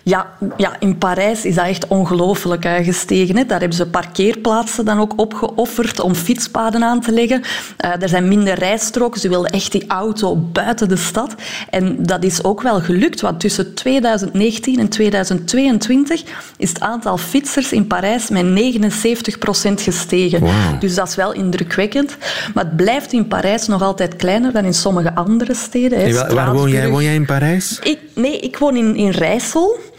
Ja, 0.09 0.33
ja, 0.57 0.77
in 0.79 0.99
Parijs 0.99 1.45
is 1.45 1.55
dat 1.55 1.67
echt 1.67 1.87
ongelooflijk 1.87 2.67
gestegen. 2.83 3.37
Hè. 3.37 3.47
Daar 3.47 3.59
hebben 3.59 3.77
ze 3.77 3.87
parkeerplaatsen 3.87 4.85
dan 4.85 5.01
ook 5.01 5.13
opgeofferd 5.17 6.01
om 6.01 6.15
fietspaden 6.15 6.83
aan 6.83 7.01
te 7.01 7.13
leggen. 7.13 7.43
Uh, 7.85 8.03
er 8.03 8.09
zijn 8.09 8.29
minder 8.29 8.55
rijstroken. 8.55 9.21
Ze 9.21 9.29
wilden 9.29 9.51
echt 9.51 9.73
die 9.73 9.85
auto 9.87 10.37
buiten 10.37 10.89
de 10.89 10.97
stad. 10.97 11.35
En 11.71 11.97
dat 11.99 12.23
is 12.23 12.45
ook 12.45 12.63
wel 12.63 12.81
gelukt, 12.81 13.21
want 13.21 13.41
tussen 13.41 13.75
2019 13.75 14.79
en 14.79 14.89
2022 14.89 16.23
is 16.57 16.69
het 16.69 16.81
aantal 16.81 17.19
fietsers 17.19 17.73
in 17.73 17.87
Parijs 17.87 18.29
met 18.29 18.45
79 18.45 19.39
procent 19.39 19.81
gestegen. 19.81 20.41
Wow. 20.41 20.81
Dus 20.81 20.95
dat 20.95 21.09
is 21.09 21.15
wel 21.15 21.33
indrukwekkend. 21.33 22.17
Maar 22.55 22.65
het 22.65 22.77
blijft 22.77 23.13
in 23.13 23.29
Parijs 23.29 23.67
nog 23.67 23.83
altijd 23.83 24.17
kleiner 24.17 24.53
dan 24.53 24.65
in 24.65 24.75
sommige 24.75 25.15
andere 25.15 25.55
steden. 25.55 25.99
Hè. 25.99 26.05
Hey, 26.05 26.15
waar, 26.15 26.35
waar 26.35 26.53
woon 26.53 26.71
jij? 26.71 26.89
Woon 26.89 27.03
jij 27.03 27.15
in 27.15 27.27
Parijs? 27.27 27.79
Ik, 27.83 27.99
nee, 28.15 28.39
ik 28.39 28.59
woon 28.59 28.77
in, 28.77 28.97
in 28.97 29.11
Rijssel. 29.11 29.95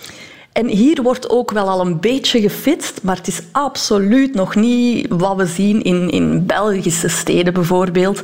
En 0.58 0.68
hier 0.68 1.02
wordt 1.02 1.30
ook 1.30 1.52
wel 1.52 1.70
al 1.70 1.86
een 1.86 2.00
beetje 2.00 2.42
gefitst, 2.42 3.00
maar 3.04 3.16
het 3.16 3.28
is 3.28 3.42
absoluut 3.52 4.34
nog 4.34 4.56
niet 4.56 5.06
wat 5.10 5.38
we 5.38 5.46
zien 5.46 5.84
in, 5.84 6.10
in 6.10 6.46
Belgische 6.46 7.08
steden 7.08 7.54
bijvoorbeeld. 7.54 8.22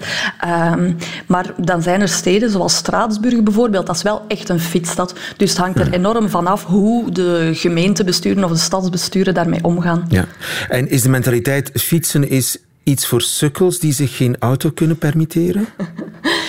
Um, 0.73 0.97
maar 1.27 1.53
dan 1.57 1.81
zijn 1.81 2.01
er 2.01 2.07
steden 2.07 2.49
zoals 2.49 2.75
Straatsburg 2.75 3.43
bijvoorbeeld, 3.43 3.85
dat 3.85 3.95
is 3.95 4.01
wel 4.01 4.21
echt 4.27 4.49
een 4.49 4.59
fietsstad. 4.59 5.15
Dus 5.37 5.49
het 5.49 5.59
hangt 5.59 5.79
er 5.79 5.93
enorm 5.93 6.29
vanaf 6.29 6.65
hoe 6.65 7.11
de 7.11 7.49
gemeentebesturen 7.53 8.43
of 8.43 8.51
de 8.51 8.57
stadsbesturen 8.57 9.33
daarmee 9.33 9.63
omgaan. 9.63 10.05
Ja. 10.09 10.25
En 10.69 10.89
is 10.89 11.01
de 11.01 11.09
mentaliteit 11.09 11.71
fietsen 11.73 12.29
is 12.29 12.57
iets 12.83 13.07
voor 13.07 13.21
sukkels 13.21 13.79
die 13.79 13.93
zich 13.93 14.17
geen 14.17 14.35
auto 14.39 14.69
kunnen 14.69 14.97
permitteren? 14.97 15.65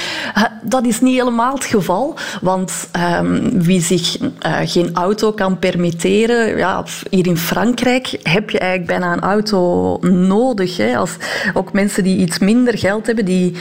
Dat 0.63 0.87
is 0.87 1.01
niet 1.01 1.19
helemaal 1.19 1.55
het 1.55 1.65
geval, 1.65 2.17
want 2.41 2.89
um, 3.21 3.63
wie 3.63 3.81
zich 3.81 4.21
uh, 4.21 4.29
geen 4.65 4.91
auto 4.95 5.33
kan 5.33 5.59
permitteren, 5.59 6.57
ja, 6.57 6.85
hier 7.11 7.27
in 7.27 7.37
Frankrijk 7.37 8.19
heb 8.23 8.51
je 8.51 8.59
eigenlijk 8.59 8.91
bijna 8.91 9.13
een 9.13 9.21
auto 9.21 9.99
nodig. 10.09 10.77
Hè. 10.77 10.97
Als, 10.97 11.17
ook 11.55 11.73
mensen 11.73 12.05
die 12.05 12.17
iets 12.17 12.39
minder 12.39 12.79
geld 12.79 13.07
hebben, 13.07 13.25
die, 13.25 13.57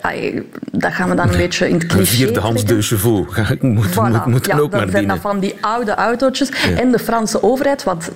ay, 0.00 0.42
dat 0.72 0.92
gaan 0.92 1.08
we 1.08 1.14
dan 1.14 1.28
een 1.28 1.36
beetje 1.36 1.68
in 1.68 1.74
het 1.74 1.86
cliché 1.86 2.00
Een 2.00 2.06
vierdehands 2.06 2.64
de 2.64 2.82
chevaux, 2.82 3.36
moet, 3.60 3.86
voilà. 3.86 3.94
moet, 3.94 4.26
moet 4.26 4.46
ja, 4.46 4.58
ook 4.58 4.70
maar 4.70 4.80
dat 4.80 4.90
zijn 4.90 5.02
dienen. 5.02 5.20
van 5.20 5.40
die 5.40 5.54
oude 5.60 5.94
autootjes. 5.94 6.48
Ja. 6.48 6.80
En 6.80 6.92
de 6.92 6.98
Franse 6.98 7.42
overheid, 7.42 7.84
wat 7.84 8.10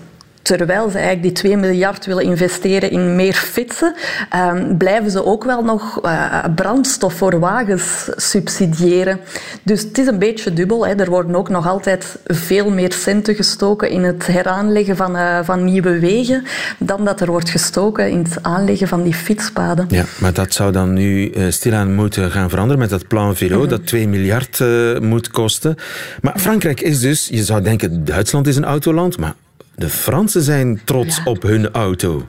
terwijl 0.47 0.91
ze 0.91 0.99
eigenlijk 0.99 1.23
die 1.23 1.33
2 1.33 1.57
miljard 1.57 2.07
willen 2.07 2.25
investeren 2.25 2.91
in 2.91 3.17
meer 3.17 3.35
fietsen, 3.35 3.95
um, 4.37 4.77
blijven 4.77 5.11
ze 5.11 5.25
ook 5.25 5.45
wel 5.45 5.63
nog 5.63 6.05
uh, 6.05 6.45
brandstof 6.55 7.15
voor 7.15 7.39
wagens 7.39 8.11
subsidiëren. 8.17 9.21
Dus 9.63 9.83
het 9.83 9.99
is 9.99 10.07
een 10.07 10.19
beetje 10.19 10.53
dubbel. 10.53 10.87
Hè. 10.87 10.95
Er 10.95 11.11
worden 11.11 11.35
ook 11.35 11.49
nog 11.49 11.69
altijd 11.69 12.19
veel 12.25 12.71
meer 12.71 12.93
centen 12.93 13.35
gestoken 13.35 13.91
in 13.91 14.03
het 14.03 14.27
heraanleggen 14.27 14.97
van, 14.97 15.17
uh, 15.17 15.39
van 15.43 15.65
nieuwe 15.65 15.99
wegen 15.99 16.45
dan 16.79 17.05
dat 17.05 17.21
er 17.21 17.31
wordt 17.31 17.51
gestoken 17.51 18.11
in 18.11 18.19
het 18.19 18.39
aanleggen 18.43 18.89
van 18.89 19.03
die 19.03 19.15
fietspaden. 19.15 19.87
Ja, 19.89 20.05
maar 20.19 20.33
dat 20.33 20.55
zou 20.55 20.73
dan 20.73 20.93
nu 20.93 21.31
uh, 21.31 21.51
stilaan 21.51 21.95
moeten 21.95 22.31
gaan 22.31 22.49
veranderen 22.49 22.81
met 22.81 22.91
dat 22.91 23.09
plan 23.09 23.37
Velo, 23.37 23.55
mm-hmm. 23.55 23.71
dat 23.71 23.87
2 23.87 24.09
miljard 24.09 24.61
moet 25.01 25.31
kosten. 25.31 25.77
Maar 26.21 26.39
Frankrijk 26.39 26.81
is 26.81 27.01
dus, 27.01 27.29
je 27.31 27.45
zou 27.45 27.63
denken 27.63 28.05
Duitsland 28.05 28.47
is 28.47 28.57
een 28.57 28.65
autoland, 28.65 29.19
maar 29.19 29.35
de 29.77 29.89
Fransen 29.89 30.43
zijn 30.43 30.81
trots 30.85 31.17
ja. 31.17 31.23
op 31.25 31.43
hun 31.43 31.71
auto. 31.71 32.29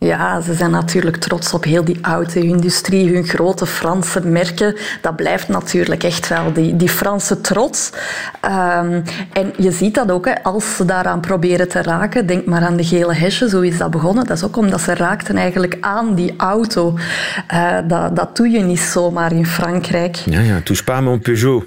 Ja, 0.00 0.40
ze 0.40 0.54
zijn 0.54 0.70
natuurlijk 0.70 1.16
trots 1.16 1.52
op 1.52 1.64
heel 1.64 1.84
die 1.84 1.98
auto-industrie, 2.02 3.14
hun 3.14 3.24
grote 3.24 3.66
Franse 3.66 4.26
merken. 4.26 4.76
Dat 5.00 5.16
blijft 5.16 5.48
natuurlijk 5.48 6.02
echt 6.02 6.28
wel 6.28 6.52
die, 6.52 6.76
die 6.76 6.88
Franse 6.88 7.40
trots. 7.40 7.90
Um, 8.44 9.02
en 9.32 9.52
je 9.56 9.70
ziet 9.70 9.94
dat 9.94 10.10
ook, 10.10 10.26
hè, 10.26 10.42
als 10.42 10.76
ze 10.76 10.84
daaraan 10.84 11.20
proberen 11.20 11.68
te 11.68 11.82
raken. 11.82 12.26
Denk 12.26 12.46
maar 12.46 12.62
aan 12.62 12.76
de 12.76 12.84
gele 12.84 13.14
hesje, 13.14 13.48
zo 13.48 13.60
is 13.60 13.78
dat 13.78 13.90
begonnen. 13.90 14.26
Dat 14.26 14.36
is 14.36 14.44
ook 14.44 14.56
omdat 14.56 14.80
ze 14.80 14.94
raakten 14.94 15.36
eigenlijk 15.36 15.76
aan 15.80 16.14
die 16.14 16.34
auto. 16.36 16.98
Uh, 17.52 17.78
dat, 17.88 18.16
dat 18.16 18.36
doe 18.36 18.48
je 18.48 18.60
niet 18.60 18.80
zomaar 18.80 19.32
in 19.32 19.46
Frankrijk. 19.46 20.16
Ja, 20.16 20.40
ja, 20.40 20.60
touche 20.64 20.84
pas 20.84 21.00
mon 21.00 21.20
Peugeot. 21.20 21.64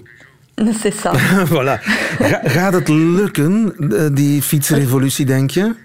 C'est 0.81 0.93
ça. 0.93 1.11
voilà. 1.53 1.79
Ga, 2.19 2.39
gaat 2.43 2.73
het 2.73 2.87
lukken, 2.87 3.73
die 4.13 4.41
fietsrevolutie, 4.41 5.25
denk 5.25 5.51
je? 5.51 5.75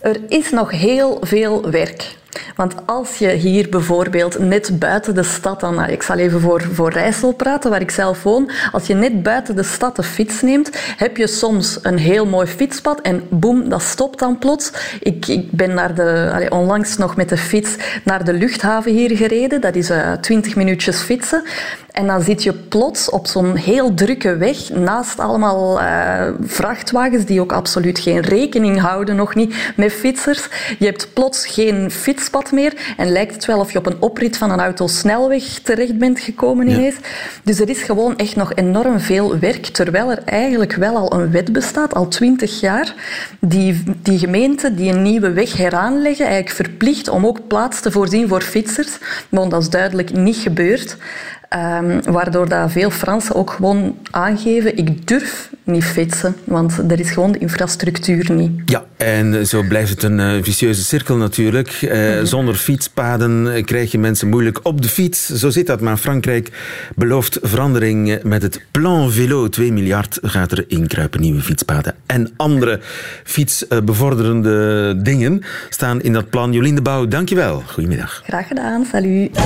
Er 0.00 0.16
is 0.28 0.50
nog 0.50 0.70
heel 0.70 1.18
veel 1.20 1.70
werk. 1.70 2.20
Want 2.56 2.74
als 2.86 3.16
je 3.16 3.28
hier 3.28 3.68
bijvoorbeeld 3.68 4.38
net 4.38 4.78
buiten 4.78 5.14
de 5.14 5.22
stad, 5.22 5.60
dan, 5.60 5.84
ik 5.84 6.02
zal 6.02 6.16
even 6.16 6.40
voor, 6.40 6.62
voor 6.72 6.90
Rijssel 6.90 7.32
praten, 7.32 7.70
waar 7.70 7.80
ik 7.80 7.90
zelf 7.90 8.22
woon. 8.22 8.50
Als 8.72 8.86
je 8.86 8.94
net 8.94 9.22
buiten 9.22 9.56
de 9.56 9.62
stad 9.62 9.96
de 9.96 10.02
fiets 10.02 10.42
neemt, 10.42 10.70
heb 10.96 11.16
je 11.16 11.26
soms 11.26 11.78
een 11.82 11.98
heel 11.98 12.26
mooi 12.26 12.46
fietspad 12.46 13.00
en 13.00 13.22
boem, 13.30 13.68
dat 13.68 13.82
stopt 13.82 14.18
dan 14.18 14.38
plots. 14.38 14.72
Ik, 15.00 15.26
ik 15.26 15.50
ben 15.50 15.74
naar 15.74 15.94
de, 15.94 16.30
allez, 16.32 16.48
onlangs 16.48 16.96
nog 16.96 17.16
met 17.16 17.28
de 17.28 17.36
fiets 17.36 17.76
naar 18.04 18.24
de 18.24 18.32
luchthaven 18.32 18.92
hier 18.92 19.16
gereden. 19.16 19.60
Dat 19.60 19.74
is 19.74 19.90
uh, 19.90 20.12
20 20.12 20.56
minuutjes 20.56 21.00
fietsen. 21.00 21.42
En 21.92 22.06
dan 22.06 22.22
zit 22.22 22.42
je 22.42 22.52
plots 22.52 23.10
op 23.10 23.26
zo'n 23.26 23.56
heel 23.56 23.94
drukke 23.94 24.36
weg 24.36 24.70
naast 24.70 25.18
allemaal 25.18 25.80
uh, 25.80 26.28
vrachtwagens 26.40 27.24
die 27.24 27.40
ook 27.40 27.52
absoluut 27.52 27.98
geen 27.98 28.20
rekening 28.20 28.80
houden, 28.80 29.16
nog 29.16 29.34
niet, 29.34 29.54
met 29.76 29.92
fietsers. 29.92 30.48
Je 30.78 30.84
hebt 30.84 31.12
plots 31.12 31.46
geen 31.46 31.90
fietspad 31.90 32.52
meer 32.52 32.94
en 32.96 33.12
lijkt 33.12 33.34
het 33.34 33.44
wel 33.44 33.58
of 33.58 33.72
je 33.72 33.78
op 33.78 33.86
een 33.86 34.00
oprit 34.00 34.36
van 34.36 34.50
een 34.50 34.60
autosnelweg 34.60 35.44
terecht 35.44 35.98
bent 35.98 36.20
gekomen 36.20 36.68
ineens. 36.68 36.94
Ja. 36.94 37.00
Dus 37.44 37.60
er 37.60 37.68
is 37.68 37.82
gewoon 37.82 38.16
echt 38.16 38.36
nog 38.36 38.54
enorm 38.54 39.00
veel 39.00 39.38
werk, 39.38 39.66
terwijl 39.66 40.10
er 40.10 40.22
eigenlijk 40.24 40.74
wel 40.74 40.96
al 40.96 41.12
een 41.12 41.30
wet 41.30 41.52
bestaat, 41.52 41.94
al 41.94 42.08
twintig 42.08 42.60
jaar, 42.60 42.94
die, 43.40 43.82
die 44.02 44.18
gemeenten 44.18 44.76
die 44.76 44.92
een 44.92 45.02
nieuwe 45.02 45.32
weg 45.32 45.56
heraanleggen, 45.56 46.26
eigenlijk 46.26 46.54
verplicht 46.56 47.08
om 47.08 47.26
ook 47.26 47.46
plaats 47.46 47.80
te 47.80 47.90
voorzien 47.90 48.28
voor 48.28 48.42
fietsers. 48.42 48.98
Maar 49.28 49.48
dat 49.48 49.62
is 49.62 49.70
duidelijk 49.70 50.12
niet 50.12 50.36
gebeurd. 50.36 50.96
Ehm, 51.52 52.00
waardoor 52.04 52.48
dat 52.48 52.72
veel 52.72 52.90
Fransen 52.90 53.34
ook 53.34 53.50
gewoon 53.50 53.98
aangeven, 54.10 54.76
ik 54.76 55.06
durf 55.06 55.50
niet 55.64 55.84
fietsen, 55.84 56.36
want 56.44 56.78
er 56.88 57.00
is 57.00 57.10
gewoon 57.10 57.32
de 57.32 57.38
infrastructuur 57.38 58.32
niet. 58.32 58.50
Ja, 58.64 58.84
en 58.96 59.46
zo 59.46 59.62
blijft 59.62 59.90
het 59.90 60.02
een 60.02 60.18
uh, 60.18 60.42
vicieuze 60.42 60.82
cirkel 60.82 61.16
natuurlijk. 61.16 61.82
Uh, 61.82 62.22
Zonder 62.22 62.54
fietspaden 62.54 63.64
krijg 63.64 63.92
je 63.92 63.98
mensen 63.98 64.28
moeilijk 64.28 64.60
op 64.62 64.82
de 64.82 64.88
fiets. 64.88 65.26
Zo 65.26 65.50
zit 65.50 65.66
dat, 65.66 65.80
maar 65.80 65.96
Frankrijk 65.96 66.50
belooft 66.94 67.38
verandering 67.42 68.22
met 68.22 68.42
het 68.42 68.60
Plan 68.70 69.10
Vélo. 69.10 69.48
2 69.48 69.72
miljard 69.72 70.18
gaat 70.22 70.52
er 70.52 70.64
inkruipen, 70.68 71.20
nieuwe 71.20 71.40
fietspaden. 71.40 71.94
En 72.06 72.30
andere 72.36 72.80
fietsbevorderende 73.24 74.96
dingen 75.02 75.42
staan 75.68 76.00
in 76.00 76.12
dat 76.12 76.30
plan. 76.30 76.52
Jolien 76.52 76.74
de 76.74 76.82
Bouw, 76.82 77.06
dankjewel. 77.06 77.62
Goedemiddag. 77.66 78.22
Graag 78.24 78.46
gedaan, 78.46 78.84
salut. 78.84 79.38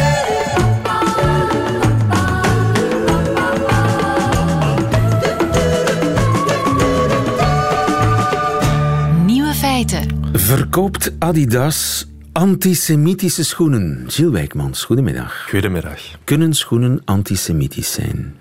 Verkoopt 10.47 11.13
Adidas 11.19 12.07
antisemitische 12.33 13.45
schoenen? 13.45 14.05
Gilles 14.07 14.33
Wijkmans, 14.33 14.85
goedemiddag. 14.85 15.47
Goedemiddag. 15.49 16.01
Kunnen 16.25 16.55
schoenen 16.55 17.03
antisemitisch 17.05 17.93
zijn? 17.93 18.37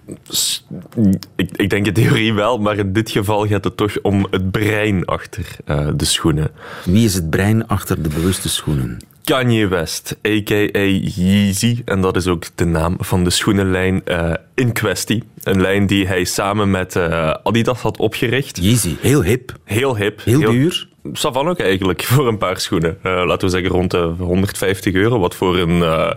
Ik, 1.35 1.49
ik, 1.55 1.69
denk 1.69 1.85
in 1.85 1.93
theorie 1.93 2.33
wel, 2.33 2.57
maar 2.57 2.77
in 2.77 2.93
dit 2.93 3.09
geval 3.09 3.47
gaat 3.47 3.63
het 3.63 3.77
toch 3.77 4.01
om 4.01 4.27
het 4.29 4.51
brein 4.51 5.05
achter 5.05 5.45
uh, 5.65 5.89
de 5.95 6.05
schoenen. 6.05 6.51
Wie 6.83 7.05
is 7.05 7.13
het 7.13 7.29
brein 7.29 7.67
achter 7.67 8.01
de 8.03 8.09
bewuste 8.09 8.49
schoenen? 8.49 8.97
Kanye 9.23 9.67
West, 9.67 10.17
a.k.a. 10.27 10.79
Yeezy. 11.15 11.81
En 11.85 12.01
dat 12.01 12.15
is 12.15 12.27
ook 12.27 12.45
de 12.55 12.65
naam 12.65 12.95
van 12.99 13.23
de 13.23 13.29
schoenenlijn 13.29 14.01
uh, 14.05 14.33
in 14.53 14.71
kwestie. 14.71 15.23
Een 15.43 15.61
lijn 15.61 15.87
die 15.87 16.07
hij 16.07 16.23
samen 16.23 16.71
met 16.71 16.95
uh, 16.95 17.33
Adidas 17.43 17.81
had 17.81 17.97
opgericht. 17.97 18.57
Yeezy, 18.61 18.95
heel 19.01 19.23
hip. 19.23 19.53
Heel 19.63 19.97
hip. 19.97 20.21
Heel, 20.23 20.39
heel 20.39 20.51
duur. 20.51 20.93
Savan 21.13 21.47
ook 21.47 21.59
eigenlijk 21.59 22.03
voor 22.13 22.27
een 22.27 22.37
paar 22.37 22.59
schoenen. 22.59 22.97
Uh, 23.03 23.23
laten 23.25 23.47
we 23.47 23.53
zeggen 23.53 23.69
rond 23.69 23.91
de 23.91 24.13
150 24.17 24.93
euro. 24.93 25.19
Wat 25.19 25.35
voor 25.35 25.57
een, 25.57 25.77
uh, 25.77 26.11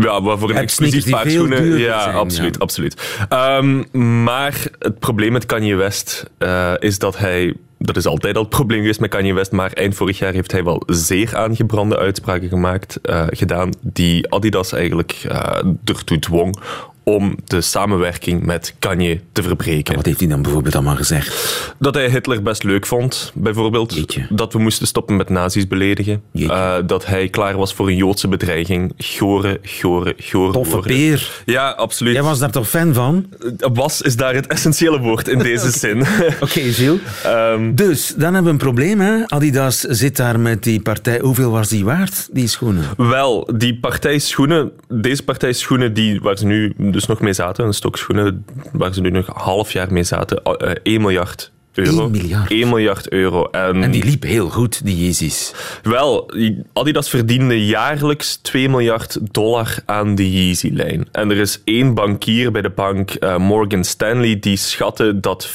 ja, 0.00 0.22
wat 0.22 0.38
voor 0.38 0.50
een 0.50 0.56
exclusief 0.56 1.10
paar 1.10 1.30
schoenen. 1.30 1.78
Ja, 1.78 2.02
zijn, 2.02 2.14
absoluut. 2.14 2.54
ja. 2.54 2.60
absoluut. 2.60 3.26
Um, 3.32 4.24
maar 4.24 4.66
het 4.78 4.98
probleem 4.98 5.32
met 5.32 5.46
Kanye 5.46 5.74
West 5.74 6.30
uh, 6.38 6.72
is 6.78 6.98
dat 6.98 7.18
hij 7.18 7.54
dat 7.78 7.96
is 7.96 8.06
altijd 8.06 8.36
al 8.36 8.40
het 8.40 8.50
probleem 8.50 8.80
geweest 8.80 9.00
met 9.00 9.10
Kanye 9.10 9.34
West, 9.34 9.52
maar 9.52 9.72
eind 9.72 9.94
vorig 9.94 10.18
jaar 10.18 10.32
heeft 10.32 10.52
hij 10.52 10.64
wel 10.64 10.82
zeer 10.86 11.36
aangebrande 11.36 11.98
uitspraken 11.98 12.48
gemaakt, 12.48 12.98
uh, 13.02 13.24
gedaan, 13.30 13.72
die 13.80 14.30
Adidas 14.30 14.72
eigenlijk 14.72 15.24
uh, 15.30 15.72
ertoe 15.84 16.18
dwong 16.18 16.56
om 17.04 17.36
de 17.44 17.60
samenwerking 17.60 18.42
met 18.42 18.74
Kanye 18.78 19.20
te 19.32 19.42
verbreken. 19.42 19.90
En 19.90 19.96
wat 19.96 20.06
heeft 20.06 20.20
hij 20.20 20.28
dan 20.28 20.42
bijvoorbeeld 20.42 20.74
allemaal 20.74 20.96
gezegd? 20.96 21.72
Dat 21.78 21.94
hij 21.94 22.10
Hitler 22.10 22.42
best 22.42 22.62
leuk 22.62 22.86
vond, 22.86 23.32
bijvoorbeeld. 23.34 23.94
Jeetje. 23.94 24.26
Dat 24.28 24.52
we 24.52 24.58
moesten 24.58 24.86
stoppen 24.86 25.16
met 25.16 25.28
nazi's 25.28 25.66
beledigen. 25.66 26.22
Uh, 26.32 26.74
dat 26.86 27.06
hij 27.06 27.28
klaar 27.28 27.56
was 27.56 27.74
voor 27.74 27.88
een 27.88 27.96
Joodse 27.96 28.28
bedreiging. 28.28 28.92
Gore, 28.98 29.60
gore, 29.62 30.14
gore. 30.18 30.52
Toffe 30.52 30.78
peer. 30.78 31.42
Ja, 31.44 31.70
absoluut. 31.70 32.14
Jij 32.14 32.22
was 32.22 32.38
daar 32.38 32.50
toch 32.50 32.68
fan 32.68 32.94
van? 32.94 33.26
Was 33.58 34.02
is 34.02 34.16
daar 34.16 34.34
het 34.34 34.46
essentiële 34.46 34.98
woord 34.98 35.28
in 35.28 35.38
deze 35.52 35.66
okay. 35.66 35.78
zin. 35.78 36.00
Oké, 36.00 36.34
okay, 36.40 36.72
Gilles. 36.72 37.00
Um, 37.26 37.74
dus, 37.74 38.14
dan 38.16 38.34
hebben 38.34 38.44
we 38.44 38.50
een 38.50 38.56
probleem, 38.56 39.00
hè? 39.00 39.26
Adidas 39.26 39.80
zit 39.80 40.16
daar 40.16 40.40
met 40.40 40.62
die 40.62 40.80
partij. 40.80 41.18
Hoeveel 41.20 41.50
was 41.50 41.68
die 41.68 41.84
waard, 41.84 42.28
die 42.32 42.48
schoenen? 42.48 42.84
Wel, 42.96 43.48
die 43.56 43.78
partij 43.78 44.18
schoenen, 44.18 44.72
deze 44.88 45.22
partij 45.22 45.52
schoenen 45.52 45.94
die, 45.94 46.20
waar 46.20 46.38
ze 46.38 46.46
nu 46.46 46.74
dus 46.94 47.06
nog 47.06 47.20
mee 47.20 47.32
zaten, 47.32 47.64
een 47.64 47.74
stok 47.74 47.96
schoenen 47.96 48.44
waar 48.72 48.94
ze 48.94 49.00
nu 49.00 49.10
nog 49.10 49.26
een 49.26 49.34
half 49.36 49.72
jaar 49.72 49.92
mee 49.92 50.02
zaten, 50.02 50.40
uh, 50.44 50.70
1 50.82 51.00
miljard 51.00 51.52
euro. 51.74 52.02
1 52.02 52.10
miljard. 52.10 52.50
1 52.50 52.68
miljard 52.68 53.08
euro. 53.08 53.44
En, 53.44 53.82
en 53.82 53.90
die 53.90 54.04
liep 54.04 54.22
heel 54.22 54.48
goed, 54.48 54.84
die 54.84 54.96
Yeezys. 54.96 55.52
Wel, 55.82 56.30
Adidas 56.72 57.08
verdiende 57.08 57.66
jaarlijks 57.66 58.36
2 58.36 58.68
miljard 58.68 59.18
dollar 59.32 59.76
aan 59.86 60.14
de 60.14 60.32
Yeezy-lijn. 60.32 61.08
En 61.12 61.30
er 61.30 61.36
is 61.36 61.60
één 61.64 61.94
bankier 61.94 62.52
bij 62.52 62.62
de 62.62 62.70
bank, 62.70 63.10
uh, 63.20 63.36
Morgan 63.36 63.84
Stanley, 63.84 64.38
die 64.38 64.56
schatte 64.56 65.20
dat 65.20 65.48
40% 65.48 65.50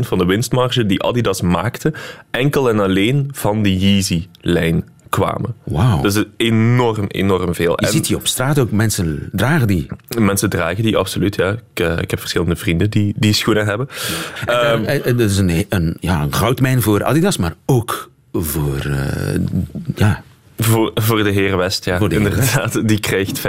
van 0.00 0.18
de 0.18 0.24
winstmarge 0.24 0.86
die 0.86 1.02
Adidas 1.02 1.40
maakte 1.40 1.92
enkel 2.30 2.68
en 2.68 2.80
alleen 2.80 3.28
van 3.32 3.62
de 3.62 3.78
Yeezy-lijn 3.78 4.84
kwamen. 5.14 5.54
Wauw. 5.64 6.02
Dat 6.02 6.16
is 6.16 6.24
enorm, 6.36 7.06
enorm 7.08 7.54
veel. 7.54 7.70
Je 7.70 7.86
en 7.86 7.92
ziet 7.92 8.06
die 8.06 8.16
op 8.16 8.26
straat 8.26 8.58
ook, 8.58 8.70
mensen 8.70 9.28
dragen 9.32 9.66
die. 9.66 9.86
Mensen 10.18 10.50
dragen 10.50 10.82
die, 10.82 10.96
absoluut, 10.96 11.34
ja. 11.34 11.50
Ik, 11.50 11.80
uh, 11.80 11.98
ik 11.98 12.10
heb 12.10 12.20
verschillende 12.20 12.56
vrienden 12.56 12.90
die 12.90 13.14
die 13.16 13.32
schoenen 13.32 13.66
hebben. 13.66 13.88
Ja. 14.46 14.72
Um, 14.72 14.82
uh, 14.82 15.04
dat 15.04 15.30
is 15.30 15.38
een, 15.38 15.66
een, 15.68 15.96
ja, 16.00 16.22
een 16.22 16.34
goudmijn 16.34 16.82
voor 16.82 17.04
Adidas, 17.04 17.36
maar 17.36 17.54
ook 17.66 18.10
voor, 18.32 18.86
uh, 18.86 19.40
ja... 19.94 20.22
Voor, 20.58 20.90
voor 20.94 21.22
de 21.22 21.30
Heer 21.30 21.56
West, 21.56 21.84
ja. 21.84 22.00
Inderdaad, 22.08 22.88
die 22.88 23.00
krijgt 23.00 23.40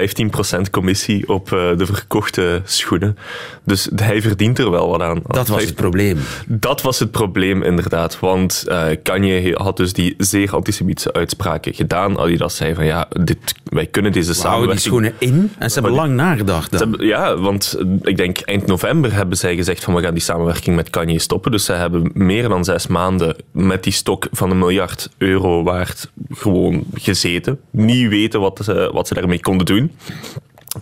15% 0.58 0.70
commissie 0.72 1.30
op 1.30 1.52
uh, 1.52 1.78
de 1.78 1.86
verkochte 1.86 2.62
schoenen. 2.64 3.18
Dus 3.64 3.90
hij 3.96 4.22
verdient 4.22 4.60
er 4.60 4.72
wel 4.72 4.90
wat 4.90 5.02
aan. 5.02 5.22
Dat 5.28 5.48
was 5.48 5.64
het 5.64 5.76
probleem. 5.76 6.18
Dat 6.48 6.82
was 6.82 7.00
het 7.00 7.12
probleem, 7.12 7.64
inderdaad. 7.64 8.20
Want 8.20 8.64
uh, 8.68 8.86
Kanye 9.04 9.54
had 9.54 9.78
dus 9.78 9.94
die 9.94 10.14
zeer 10.18 10.56
antisemitische 10.56 11.14
uitspraken 11.14 11.74
gedaan. 11.74 12.20
Adidas 12.20 12.56
zei 12.56 12.76
van 12.76 12.86
ja, 12.86 13.08
dit, 13.22 13.56
wij 13.64 13.86
kunnen 13.86 14.12
deze 14.12 14.28
We 14.28 14.34
samenwerking... 14.34 14.72
die 14.72 14.88
schoenen 14.88 15.14
in 15.18 15.52
en 15.58 15.70
ze 15.70 15.80
hebben 15.80 15.98
lang 15.98 16.14
nagedacht. 16.14 16.72
Dan. 16.72 16.80
Hebben, 16.80 17.08
ja, 17.08 17.38
want 17.38 17.78
ik 18.02 18.18
denk 18.18 18.40
eind 18.40 18.66
november 18.66 19.14
hebben 19.14 19.38
zij 19.38 19.56
gezegd 19.56 19.84
van 19.84 19.94
we 19.94 20.02
gaan 20.02 20.14
die 20.14 20.24
samenwerking 20.24 20.76
met 20.76 20.90
Kanye 20.90 21.20
stoppen. 21.20 21.52
Dus 21.52 21.66
zij 21.66 21.78
hebben 21.78 22.12
meer 22.14 22.50
dan 22.50 22.64
zes 22.64 22.88
maanden 22.88 23.36
met 23.52 23.84
die 23.84 23.94
stok 23.94 24.28
van 24.32 24.52
een 24.52 24.58
miljard 24.58 25.10
euro 25.18 25.64
waard 25.64 26.12
gewoon 26.32 26.84
gezeten. 27.00 27.60
Niet 27.72 28.10
weten 28.10 28.40
wat 28.40 28.60
ze, 28.64 28.90
wat 28.94 29.08
ze 29.08 29.14
daarmee 29.14 29.40
konden 29.40 29.66
doen. 29.66 29.92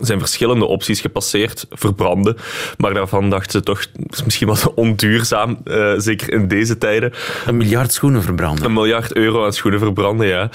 Er 0.00 0.06
zijn 0.06 0.18
verschillende 0.18 0.64
opties 0.64 1.00
gepasseerd, 1.00 1.66
verbranden. 1.70 2.36
Maar 2.78 2.94
daarvan 2.94 3.30
dachten 3.30 3.50
ze 3.50 3.60
toch, 3.60 3.86
dat 3.92 4.12
is 4.18 4.24
misschien 4.24 4.48
wat 4.48 4.72
onduurzaam, 4.74 5.58
uh, 5.64 5.92
zeker 5.96 6.32
in 6.32 6.48
deze 6.48 6.78
tijden. 6.78 7.12
Een 7.46 7.56
miljard 7.56 7.92
schoenen 7.92 8.22
verbranden. 8.22 8.64
Een 8.64 8.72
miljard 8.72 9.16
euro 9.16 9.44
aan 9.44 9.52
schoenen 9.52 9.80
verbranden, 9.80 10.26
ja. 10.26 10.50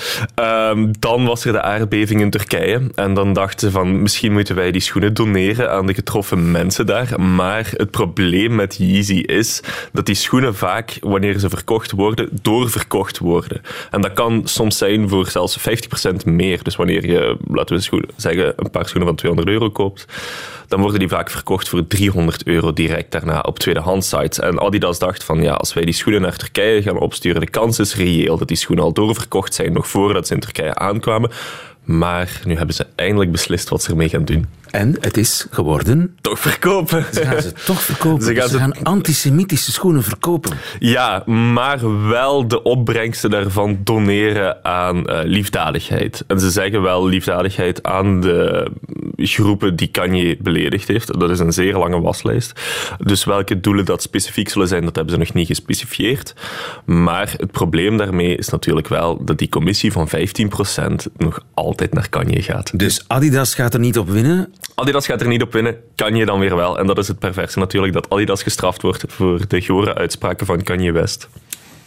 Um, 0.70 0.92
dan 1.00 1.26
was 1.26 1.46
er 1.46 1.52
de 1.52 1.62
aardbeving 1.62 2.22
in 2.22 2.30
Turkije. 2.30 2.92
En 2.96 3.14
dan 3.14 3.34
dachten 3.34 3.60
ze 3.60 3.72
van, 3.72 4.02
misschien 4.02 4.32
moeten 4.32 4.56
wij 4.56 4.72
die 4.72 4.82
schoenen 4.82 5.14
doneren 5.14 5.72
aan 5.72 5.86
de 5.86 5.94
getroffen 5.94 6.52
mensen 6.52 6.86
daar. 6.86 7.22
Maar 7.22 7.72
het 7.76 7.92
probleem 7.92 8.56
met 8.56 8.76
Yeezy 8.76 9.20
is 9.26 9.62
dat 9.92 10.06
die 10.06 10.16
schoenen 10.16 10.56
vaak, 10.56 10.98
wanneer 11.02 11.40
ze 11.40 11.50
verkocht 11.50 11.92
worden, 11.92 12.30
doorverkocht 12.42 13.18
worden. 13.18 13.62
En 13.92 14.02
dat 14.02 14.14
kan 14.14 14.42
soms 14.48 14.78
zijn 14.78 15.10
voor 15.10 15.28
zelfs 15.28 15.60
50% 15.60 16.26
meer. 16.26 16.64
Dus 16.64 16.76
wanneer 16.76 17.06
je, 17.06 17.38
laten 17.48 17.76
we 17.76 18.04
zeggen, 18.16 18.54
een 18.56 18.72
paar 18.72 18.88
schoenen 18.88 19.08
van 19.08 19.16
200 19.16 19.29
euro 19.38 19.70
koopt, 19.70 20.06
dan 20.68 20.82
worden 20.82 21.00
die 21.00 21.08
vaak 21.08 21.30
verkocht 21.30 21.70
voor 21.70 21.88
300 21.88 22.44
euro 22.44 22.74
direct 22.74 23.12
daarna 23.12 23.40
op 23.40 23.60
tweedehands 23.60 24.10
sites. 24.10 24.40
En 24.40 24.60
Adidas 24.60 25.00
dacht 25.00 25.24
van 25.24 25.42
ja, 25.42 25.54
als 25.54 25.74
wij 25.74 25.86
die 25.86 25.94
schoenen 25.94 26.22
naar 26.22 26.36
Turkije 26.36 26.82
gaan 26.82 27.00
opsturen, 27.00 27.42
de 27.42 27.50
kans 27.50 27.80
is 27.80 27.96
reëel 27.96 28.38
dat 28.38 28.48
die 28.48 28.58
schoenen 28.58 28.86
al 28.86 28.94
doorverkocht 28.94 29.54
zijn 29.54 29.74
nog 29.74 29.88
voordat 29.88 30.28
ze 30.28 30.34
in 30.34 30.40
Turkije 30.40 30.76
aankwamen. 30.76 31.32
Maar 31.84 32.42
nu 32.44 32.56
hebben 32.56 32.76
ze 32.76 32.88
eindelijk 32.96 33.32
beslist 33.32 33.70
wat 33.70 33.84
ze 33.84 33.90
ermee 33.90 34.10
gaan 34.10 34.26
doen. 34.26 34.46
En 34.72 34.96
het 35.00 35.18
is 35.18 35.48
geworden... 35.50 36.18
Toch 36.22 36.40
verkopen. 36.40 37.06
Ze 37.14 37.26
gaan 37.26 37.42
ze 37.42 37.52
toch 37.66 37.82
verkopen. 37.82 38.24
Ze 38.24 38.36
gaan, 38.36 38.50
ze 38.50 38.58
gaan 38.58 38.84
antisemitische 38.84 39.72
schoenen 39.72 40.04
verkopen. 40.04 40.58
Ja, 40.80 41.24
maar 41.26 42.08
wel 42.08 42.48
de 42.48 42.64
opbrengsten 42.64 43.30
daarvan 43.30 43.80
doneren 43.84 44.66
aan 44.66 44.98
uh, 44.98 45.20
liefdadigheid. 45.24 46.24
En 46.28 46.40
ze 46.40 46.50
zeggen 46.50 46.82
wel 46.82 47.08
liefdadigheid 47.08 47.84
aan 47.84 48.22
de 48.22 48.72
groepen 49.28 49.76
die 49.76 49.88
Kanye 49.88 50.38
beledigd 50.42 50.88
heeft. 50.88 51.20
Dat 51.20 51.30
is 51.30 51.40
een 51.40 51.54
zeer 51.54 51.78
lange 51.78 52.02
waslijst. 52.02 52.60
Dus 52.98 53.24
welke 53.24 53.60
doelen 53.60 53.86
dat 53.86 54.02
specifiek 54.02 54.50
zullen 54.50 54.68
zijn, 54.68 54.84
dat 54.86 54.96
hebben 54.96 55.14
ze 55.14 55.20
nog 55.20 55.34
niet 55.34 55.48
gespecifieerd. 55.48 56.34
Maar 56.86 57.34
het 57.38 57.52
probleem 57.52 57.98
daarmee 57.98 58.36
is 58.36 58.50
natuurlijk 58.50 58.88
wel 58.88 59.26
dat 59.26 59.38
die 59.38 59.50
commissie 59.50 59.92
van 59.92 60.10
15% 60.10 60.12
nog 61.18 61.44
altijd 61.54 61.94
naar 61.94 62.10
Kanye 62.10 62.42
gaat. 62.42 62.80
Dus 62.80 63.04
Adidas 63.08 63.56
gaat 63.56 63.74
er 63.74 63.80
niet 63.80 63.98
op 63.98 64.10
winnen? 64.10 64.54
Adidas 64.76 65.06
gaat 65.06 65.22
er 65.22 65.28
niet 65.28 65.42
op 65.42 65.54
winnen, 65.54 65.76
Kanye 65.96 66.26
dan 66.26 66.40
weer 66.40 66.56
wel. 66.56 66.80
En 66.80 66.88
dat 66.88 66.98
is 66.98 67.08
het 67.08 67.20
perverse 67.20 67.60
natuurlijk, 67.60 67.94
dat 67.94 68.10
Adidas 68.10 68.44
gestraft 68.44 68.82
wordt 68.82 69.04
voor 69.08 69.48
de 69.48 69.62
gore 69.62 69.96
uitspraken 69.96 70.46
van 70.46 70.64
Kanye 70.64 70.92
West. 70.92 71.30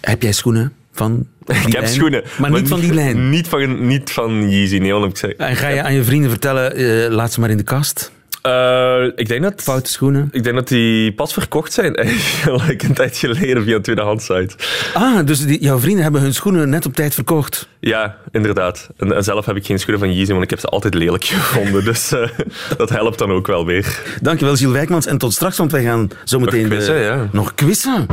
Heb 0.01 0.23
jij 0.23 0.33
schoenen 0.33 0.73
van 0.93 1.27
die 1.45 1.57
Ik 1.57 1.63
heb 1.63 1.73
lijn? 1.73 1.89
schoenen. 1.89 2.23
Maar, 2.39 2.51
niet 2.51 2.69
van 2.69 2.81
die 2.81 2.95
lijn? 2.95 3.31
Niet 3.31 3.49
van, 3.49 3.87
niet 3.87 4.11
van 4.11 4.51
Yeezy, 4.51 4.79
nee, 4.79 5.07
ik 5.07 5.17
zeg... 5.17 5.31
En 5.31 5.57
ga 5.57 5.69
je 5.69 5.83
aan 5.83 5.95
je 5.95 6.05
vrienden 6.05 6.31
vertellen, 6.31 6.81
uh, 6.81 7.09
laat 7.09 7.33
ze 7.33 7.41
maar 7.41 7.51
in 7.51 7.57
de 7.57 7.63
kast? 7.63 8.13
Uh, 8.47 9.05
ik 9.15 9.29
denk 9.29 9.43
dat... 9.43 9.63
Foute 9.63 9.91
schoenen? 9.91 10.29
Ik 10.33 10.45
denk 10.45 10.57
dat 10.57 10.69
die 10.69 11.13
pas 11.13 11.33
verkocht 11.33 11.73
zijn, 11.73 11.95
eigenlijk 11.97 12.83
een 12.83 12.95
tijd 12.95 13.17
geleden 13.17 13.65
via 13.65 13.75
een 13.75 13.83
tweedehands 13.83 14.25
site. 14.25 14.55
Ah, 14.95 15.27
dus 15.27 15.47
die, 15.47 15.63
jouw 15.63 15.79
vrienden 15.79 16.03
hebben 16.03 16.21
hun 16.21 16.35
schoenen 16.35 16.69
net 16.69 16.87
op 16.87 16.95
tijd 16.95 17.15
verkocht? 17.15 17.69
Ja, 17.81 18.17
inderdaad. 18.31 18.89
En, 18.97 19.25
zelf 19.25 19.47
heb 19.47 19.57
ik 19.57 19.67
geen 19.67 19.79
schoenen 19.79 20.07
van 20.07 20.15
Yeezy, 20.15 20.31
want 20.31 20.45
ik 20.45 20.51
heb 20.51 20.61
ze 20.61 20.67
altijd 20.67 20.95
lelijk 20.95 21.25
gevonden. 21.35 21.85
Dus 21.85 22.13
uh, 22.13 22.29
dat 22.77 22.91
helpt 22.91 23.19
dan 23.19 23.31
ook 23.31 23.47
wel 23.47 23.67
weer. 23.67 24.03
Dankjewel, 24.21 24.57
Gilles 24.57 24.73
Wijkmans. 24.73 25.07
En 25.07 25.19
tot 25.19 25.33
straks, 25.33 25.57
want 25.57 25.73
wij 25.73 25.83
gaan 25.83 26.11
zo 26.25 26.39
meteen... 26.39 26.61
Nog 26.61 26.71
quizzen, 26.71 26.99
ja. 26.99 27.29
Nog 27.33 27.55
quizzen. 27.55 28.07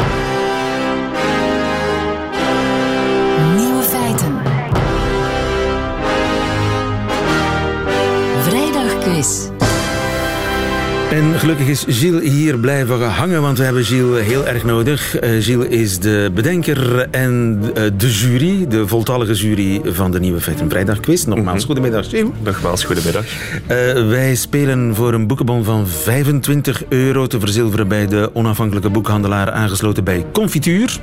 Gelukkig 11.49 11.87
is 11.87 11.99
Gilles 11.99 12.31
hier 12.31 12.57
blijven 12.57 13.09
hangen, 13.09 13.41
want 13.41 13.57
we 13.57 13.63
hebben 13.63 13.83
Gilles 13.83 14.25
heel 14.25 14.47
erg 14.47 14.63
nodig. 14.63 15.23
Uh, 15.23 15.29
Gilles 15.43 15.67
is 15.67 15.99
de 15.99 16.31
bedenker 16.33 17.07
en 17.11 17.59
uh, 17.63 17.73
de 17.97 18.11
jury, 18.11 18.67
de 18.67 18.87
voltallige 18.87 19.33
jury 19.33 19.81
van 19.83 20.11
de 20.11 20.19
Nieuwe 20.19 20.39
Feiten 20.39 20.69
Vrijdag 20.69 20.99
quiz. 20.99 21.23
Nogmaals, 21.23 21.61
mm 21.61 21.65
goedemiddag 21.65 22.09
Gilles. 22.09 22.29
Nogmaals, 22.43 22.83
goedemiddag. 22.83 23.23
Uh, 23.23 24.09
wij 24.09 24.35
spelen 24.35 24.95
voor 24.95 25.13
een 25.13 25.27
boekenbon 25.27 25.63
van 25.63 25.87
25 25.87 26.83
euro 26.89 27.27
te 27.27 27.39
verzilveren 27.39 27.87
bij 27.87 28.07
de 28.07 28.29
onafhankelijke 28.33 28.89
boekhandelaar 28.89 29.51
aangesloten 29.51 30.03
bij 30.03 30.25
Confituur. 30.33 30.97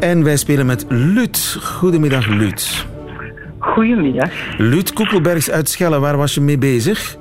En 0.00 0.24
wij 0.24 0.36
spelen 0.36 0.66
met 0.66 0.84
Lut. 0.88 1.58
Goedemiddag 1.62 2.26
Lut. 2.26 2.86
Goedemiddag. 3.58 4.30
Lut 4.56 4.92
Koekelbergs 4.92 5.50
uit 5.50 5.68
Schelle, 5.68 5.98
waar 5.98 6.16
was 6.16 6.34
je 6.34 6.40
mee 6.40 6.58
bezig? 6.58 7.16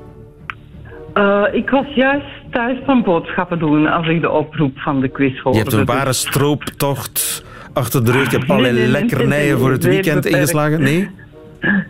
Uh, 1.17 1.43
ik 1.51 1.69
was 1.69 1.85
juist 1.95 2.25
thuis 2.51 2.77
van 2.85 3.03
boodschappen 3.03 3.59
doen 3.59 3.87
als 3.87 4.07
ik 4.07 4.21
de 4.21 4.29
oproep 4.29 4.77
van 4.77 5.01
de 5.01 5.07
quiz 5.07 5.39
hoorde. 5.39 5.57
Je 5.57 5.63
hebt 5.63 5.75
een 5.75 5.85
ware 5.85 6.13
strooptocht 6.13 7.45
achter 7.73 8.05
de 8.05 8.11
rug. 8.11 8.31
Je 8.31 8.37
hebt 8.37 8.49
allerlei 8.49 8.87
lekkernijen 8.87 9.59
voor 9.59 9.71
het 9.71 9.83
weekend 9.83 10.25
ingeslagen. 10.25 10.81
Nee? 10.81 11.09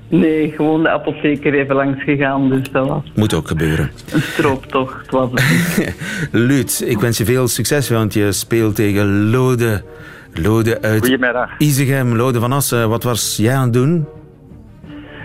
Nee, 0.08 0.54
gewoon 0.56 0.84
de 0.84 0.90
apotheker 0.90 1.54
even 1.54 1.76
langs 1.76 2.04
gegaan. 2.04 2.50
Dus 2.50 2.72
dat 2.72 2.88
was 2.88 3.02
Moet 3.16 3.34
ook 3.34 3.48
gebeuren. 3.48 3.92
Een 4.12 4.22
strooptocht 4.22 5.12
was 5.12 5.30
het. 5.34 5.96
Luut, 6.32 6.84
ik 6.88 7.00
wens 7.00 7.18
je 7.18 7.26
veel 7.26 7.48
succes, 7.48 7.90
want 7.90 8.14
je 8.14 8.32
speelt 8.32 8.76
tegen 8.76 9.30
Lode. 9.30 9.84
Lode 10.34 10.82
uit 10.82 11.00
Goedemiddag. 11.00 11.50
Isegem. 11.58 12.16
Lode 12.16 12.40
van 12.40 12.52
Assen, 12.52 12.90
wat 12.90 13.04
was 13.04 13.38
jij 13.38 13.56
aan 13.56 13.64
het 13.64 13.74
doen? 13.74 14.08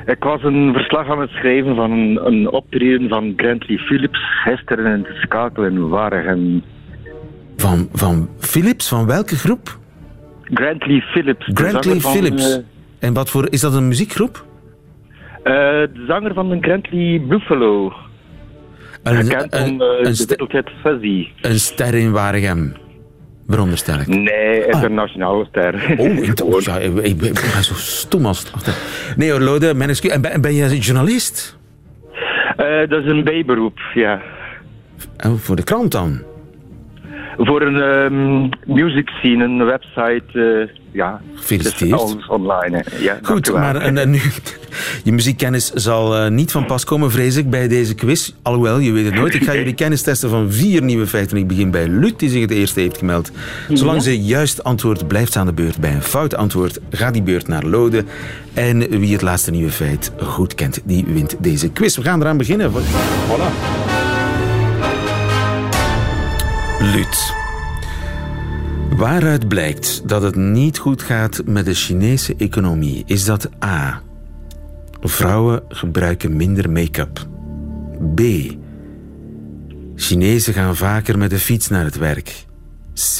Ik 0.08 0.24
was 0.24 0.42
een 0.42 0.72
verslag 0.72 1.10
aan 1.10 1.20
het 1.20 1.30
schrijven 1.30 1.74
van 1.74 1.90
een, 1.90 2.26
een 2.26 2.50
optreden 2.50 3.08
van 3.08 3.32
Grantley 3.36 3.78
Philips 3.78 4.18
gisteren 4.44 4.96
in 4.96 5.02
te 5.02 5.14
schakelen 5.14 5.72
in 5.72 5.88
Waregem. 5.88 6.62
Van, 7.56 7.88
van 7.92 8.28
Philips? 8.38 8.88
Van 8.88 9.06
welke 9.06 9.36
groep? 9.36 9.78
Grantley 10.42 11.00
Philips. 11.00 11.50
Grantley 11.54 12.00
Philips. 12.00 12.56
Uh, 12.56 12.64
en 12.98 13.12
wat 13.14 13.30
voor, 13.30 13.46
is 13.50 13.60
dat 13.60 13.74
een 13.74 13.88
muziekgroep? 13.88 14.44
Uh, 15.38 15.44
de 15.44 16.04
zanger 16.06 16.34
van 16.34 16.48
de 16.48 16.58
Grantley 16.60 17.22
Buffalo. 17.28 17.92
Een, 19.02 19.14
Gekend 19.14 19.54
een, 19.54 19.78
van 19.78 19.88
uh, 19.98 20.52
de 20.52 20.64
Fuzzy. 20.82 21.28
Een 21.40 21.58
ster 21.58 21.94
in 21.94 22.12
Waregem 22.12 22.74
veronderstel 23.48 24.00
ik. 24.00 24.06
Nee, 24.06 24.66
internationale 24.66 25.42
ah. 25.42 25.48
ster. 25.48 25.94
Oh, 25.98 26.60
ja, 26.60 26.76
ik, 26.86 26.96
ik, 27.02 27.18
ben 27.18 27.64
zo 27.64 27.74
stom 27.74 28.26
als 28.26 28.38
het 28.38 29.14
Nee 29.16 29.30
hoor, 29.30 29.40
Lode, 29.40 29.74
mijn 29.74 29.90
excuus. 29.90 30.10
En 30.10 30.20
ben, 30.20 30.40
ben 30.40 30.54
jij 30.54 30.68
journalist? 30.68 31.56
Uh, 32.60 32.88
dat 32.88 33.04
is 33.04 33.10
een 33.10 33.24
bijberoep, 33.24 33.78
ja. 33.94 34.20
Oh, 35.26 35.34
voor 35.34 35.56
de 35.56 35.62
krant 35.62 35.92
dan? 35.92 36.22
Voor 37.38 37.62
een 37.62 37.74
um, 37.74 38.48
music 38.66 39.08
scene, 39.08 39.44
een 39.44 39.64
website... 39.64 40.24
Uh, 40.32 40.68
ja, 40.92 41.20
Gefeliciteerd. 41.34 41.92
alles 41.92 42.26
online. 42.26 42.84
Ja, 43.00 43.18
Goed, 43.22 43.52
maar 43.52 43.76
en, 43.76 44.10
nu, 44.10 44.20
je 45.04 45.12
muziekkennis 45.12 45.72
zal 45.72 46.24
uh, 46.24 46.30
niet 46.30 46.52
van 46.52 46.66
pas 46.66 46.84
komen, 46.84 47.10
vrees 47.10 47.36
ik, 47.36 47.50
bij 47.50 47.68
deze 47.68 47.94
quiz. 47.94 48.32
Alhoewel, 48.42 48.78
je 48.78 48.92
weet 48.92 49.04
het 49.04 49.14
nooit. 49.14 49.34
Ik 49.34 49.44
ga 49.44 49.54
jullie 49.62 49.74
kennis 49.74 50.02
testen 50.02 50.30
van 50.30 50.52
vier 50.52 50.82
nieuwe 50.82 51.06
feiten. 51.06 51.36
Ik 51.36 51.46
begin 51.46 51.70
bij 51.70 51.88
Lut, 51.88 52.18
die 52.18 52.28
zich 52.28 52.40
het 52.40 52.50
eerste 52.50 52.80
heeft 52.80 52.98
gemeld. 52.98 53.32
Zolang 53.68 54.02
ze 54.02 54.22
juist 54.22 54.64
antwoord 54.64 55.08
blijft 55.08 55.36
aan 55.36 55.46
de 55.46 55.52
beurt. 55.52 55.78
Bij 55.78 55.94
een 55.94 56.02
fout 56.02 56.36
antwoord 56.36 56.80
gaat 56.90 57.12
die 57.12 57.22
beurt 57.22 57.48
naar 57.48 57.64
Lode. 57.64 58.04
En 58.54 59.00
wie 59.00 59.12
het 59.12 59.22
laatste 59.22 59.50
nieuwe 59.50 59.70
feit 59.70 60.12
goed 60.22 60.54
kent, 60.54 60.82
die 60.84 61.04
wint 61.08 61.36
deze 61.38 61.72
quiz. 61.72 61.96
We 61.96 62.02
gaan 62.02 62.20
eraan 62.20 62.36
beginnen. 62.36 62.70
Voilà. 62.72 63.87
Lut. 66.94 67.34
Waaruit 68.96 69.48
blijkt 69.48 70.08
dat 70.08 70.22
het 70.22 70.36
niet 70.36 70.78
goed 70.78 71.02
gaat 71.02 71.42
met 71.44 71.64
de 71.64 71.74
Chinese 71.74 72.34
economie? 72.36 73.02
Is 73.06 73.24
dat 73.24 73.48
A. 73.64 74.02
Vrouwen 75.00 75.62
gebruiken 75.68 76.36
minder 76.36 76.70
make-up. 76.70 77.26
B. 78.14 78.20
Chinezen 79.94 80.54
gaan 80.54 80.76
vaker 80.76 81.18
met 81.18 81.30
de 81.30 81.38
fiets 81.38 81.68
naar 81.68 81.84
het 81.84 81.96
werk. 81.96 82.46
C. 82.94 83.18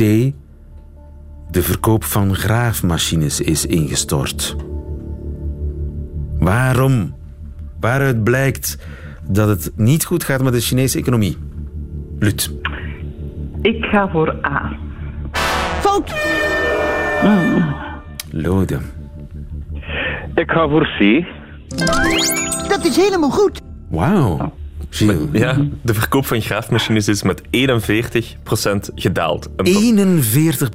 De 1.51 1.63
verkoop 1.63 2.05
van 2.05 2.35
graafmachines 2.35 3.41
is 3.41 3.67
ingestort. 3.67 4.57
Waarom? 6.39 7.15
Waaruit 7.81 8.25
blijkt 8.25 8.79
dat 9.29 9.49
het 9.49 9.73
niet 9.77 10.05
goed 10.05 10.25
gaat 10.25 10.43
met 10.43 10.53
de 10.53 10.61
Chinese 10.61 10.99
economie? 10.99 11.37
Lut. 12.19 12.51
Ik 13.63 13.85
ga 13.85 14.09
voor 14.09 14.37
A. 14.45 14.73
Fout! 15.81 16.15
Mm. 17.23 17.75
Lode. 18.31 18.79
Ik 20.35 20.51
ga 20.51 20.69
voor 20.69 20.87
C. 20.99 21.25
Dat 22.69 22.85
is 22.85 22.97
helemaal 22.97 23.31
goed. 23.31 23.61
Wauw. 23.91 24.53
Ja, 25.33 25.67
de 25.83 25.95
verkoop 25.95 26.27
van 26.27 26.41
graafmachines 26.41 27.09
is 27.09 27.23
met 27.23 27.43
41% 27.43 27.45
gedaald. 28.95 29.49
41 29.63 30.69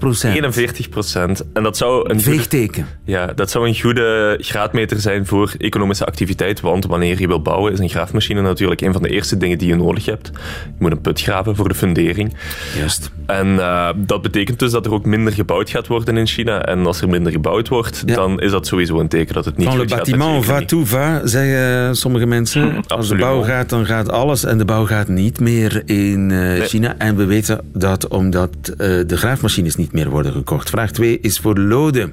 41% 1.42 1.52
En 1.54 1.64
dat 1.64 1.78
zou 1.78 2.10
een 2.10 2.22
veegteken. 2.22 2.88
Ja, 3.06 3.26
dat 3.26 3.52
zou 3.52 3.68
een 3.68 3.80
goede 3.80 4.38
graadmeter 4.42 5.00
zijn 5.00 5.26
voor 5.26 5.54
economische 5.58 6.06
activiteit. 6.06 6.62
Want 6.62 6.86
wanneer 6.86 7.20
je 7.20 7.28
wil 7.28 7.42
bouwen, 7.42 7.74
is 7.74 7.80
een 7.80 7.90
graafmachine 7.90 8.42
natuurlijk 8.42 8.82
een 8.82 8.94
van 8.94 9.02
de 9.02 9.10
eerste 9.10 9.38
dingen 9.38 9.58
die 9.58 9.68
je 9.68 9.76
nodig 9.76 10.06
hebt. 10.06 10.32
Je 10.66 10.72
moet 10.80 10.92
een 10.92 11.02
put 11.02 11.22
graven 11.22 11.56
voor 11.56 11.68
de 11.68 11.76
fundering. 11.76 12.36
Juist. 12.78 13.12
En 13.26 13.48
uh, 13.48 13.90
dat 13.96 14.22
betekent 14.22 14.60
dus 14.60 14.72
dat 14.72 14.86
er 14.86 14.94
ook 14.94 15.06
minder 15.06 15.34
gebouwd 15.34 15.70
gaat 15.70 15.88
worden 15.88 16.18
in 16.18 16.28
China. 16.28 16.66
En 16.66 16.86
als 16.86 17.02
er 17.02 17.10
minder 17.10 17.32
gebouwd 17.32 17.68
wordt, 17.68 18.04
ja. 18.06 18.16
dan 18.16 18.40
is 18.40 18.52
dat 18.52 18.68
sowieso 18.68 19.00
een 19.00 19.08
teken 19.08 19.34
dat 19.34 19.46
het 19.46 19.58
niet 19.58 19.68
Van 19.68 19.78
goed 19.78 19.92
gaat. 19.94 20.10
Van 20.10 20.20
le 20.20 20.40
bâtiment 20.40 20.46
va 20.46 20.66
tout 20.66 20.88
va, 20.88 21.22
zeggen 21.28 21.96
sommige 21.96 22.26
mensen. 22.26 22.84
Als 22.88 23.08
de 23.08 23.16
bouw 23.16 23.42
gaat, 23.42 23.70
dan 23.70 23.86
gaat 23.86 24.03
alles. 24.10 24.44
En 24.44 24.58
de 24.58 24.66
bouw 24.66 24.86
gaat 24.86 25.08
niet 25.08 25.40
meer 25.40 25.82
in 25.86 26.30
uh, 26.30 26.40
nee. 26.40 26.62
China. 26.62 26.98
En 26.98 27.16
we 27.16 27.26
weten 27.26 27.66
dat 27.74 28.08
omdat 28.08 28.56
uh, 28.70 28.76
de 28.78 29.18
graafmachines 29.18 29.76
niet 29.76 29.94
meer 29.94 30.10
worden 30.10 30.32
gekocht. 30.32 30.70
Vraag 30.70 30.92
2 30.92 31.20
is 31.20 31.40
voor 31.40 31.60
Lode. 31.60 32.12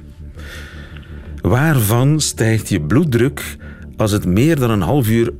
Waarvan 1.41 2.19
stijgt 2.19 2.69
je 2.69 2.81
bloeddruk 2.81 3.57
als, 3.97 4.11
het 4.11 4.25
meer 4.25 4.59
dan 4.59 4.69
een 4.69 4.81
half 4.81 5.09
uur, 5.09 5.33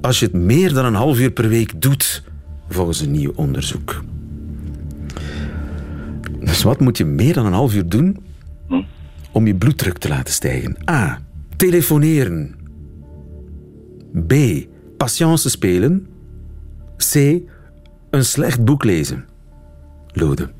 als 0.00 0.18
je 0.18 0.26
het 0.26 0.34
meer 0.34 0.72
dan 0.72 0.84
een 0.84 0.94
half 0.94 1.18
uur 1.18 1.30
per 1.30 1.48
week 1.48 1.80
doet, 1.82 2.22
volgens 2.68 3.00
een 3.00 3.10
nieuw 3.10 3.32
onderzoek? 3.34 4.04
Dus 6.40 6.62
wat 6.62 6.80
moet 6.80 6.98
je 6.98 7.04
meer 7.04 7.34
dan 7.34 7.46
een 7.46 7.52
half 7.52 7.74
uur 7.74 7.88
doen 7.88 8.16
om 9.32 9.46
je 9.46 9.54
bloeddruk 9.54 9.98
te 9.98 10.08
laten 10.08 10.34
stijgen? 10.34 10.76
A. 10.90 11.18
Telefoneren. 11.56 12.54
B. 14.26 14.32
Patience 14.96 15.50
spelen. 15.50 16.06
C. 16.96 17.14
Een 18.10 18.24
slecht 18.24 18.64
boek 18.64 18.84
lezen. 18.84 19.24
Lode. 20.12 20.50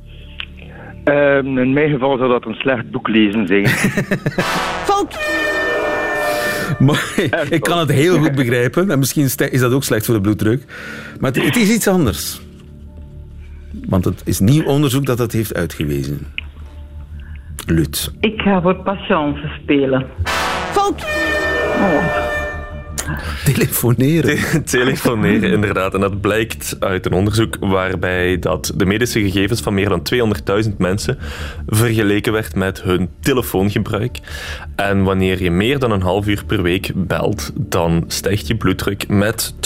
Um, 1.05 1.59
in 1.59 1.73
mijn 1.73 1.91
geval 1.91 2.17
zou 2.17 2.31
dat 2.31 2.47
een 2.47 2.55
slecht 2.55 2.91
boek 2.91 3.09
lezen 3.09 3.47
zijn. 3.47 3.67
Fout! 4.85 5.19
Maar 6.79 7.15
ik 7.51 7.61
kan 7.61 7.79
het 7.79 7.93
heel 7.93 8.19
goed 8.19 8.35
begrijpen. 8.43 8.91
En 8.91 8.99
misschien 8.99 9.25
is 9.25 9.61
dat 9.61 9.73
ook 9.73 9.85
slecht 9.85 10.07
voor 10.07 10.15
de 10.15 10.21
bloeddruk. 10.21 10.65
Maar 11.21 11.33
het, 11.33 11.45
het 11.45 11.57
is 11.57 11.75
iets 11.75 11.89
anders. 11.89 12.41
Want 13.89 14.05
het 14.05 14.23
is 14.25 14.41
nieuw 14.41 14.65
onderzoek 14.65 15.07
dat 15.07 15.19
dat 15.19 15.33
heeft 15.33 15.55
uitgewezen. 15.55 16.27
Lut. 17.67 18.15
Ik 18.21 18.41
ga 18.41 18.63
voor 18.63 18.75
patience 18.75 19.49
spelen. 19.63 20.07
Fout! 20.73 21.05
Oh. 21.77 22.26
Telefoneren. 23.55 24.37
Te- 24.37 24.63
telefoneren, 24.63 25.51
inderdaad. 25.51 25.95
En 25.95 26.01
dat 26.01 26.21
blijkt 26.21 26.77
uit 26.81 27.07
een 27.07 27.13
onderzoek 27.13 27.57
waarbij 27.61 28.39
dat 28.39 28.73
de 28.77 28.87
medische 28.87 29.21
gegevens 29.21 29.61
van 29.61 29.75
meer 29.75 29.89
dan 29.89 30.03
200.000 30.65 30.71
mensen 30.79 31.19
vergeleken 31.67 32.33
werd 32.33 32.55
met 32.55 32.83
hun 32.83 33.09
telefoongebruik. 33.21 34.19
En 34.77 35.03
wanneer 35.03 35.43
je 35.43 35.51
meer 35.51 35.79
dan 35.79 35.91
een 35.91 36.03
half 36.03 36.27
uur 36.27 36.45
per 36.47 36.63
week 36.63 36.91
belt, 36.95 37.53
dan 37.55 38.05
stijgt 38.07 38.47
je 38.47 38.57
bloeddruk 38.57 39.09
met 39.09 39.55
12% 39.55 39.59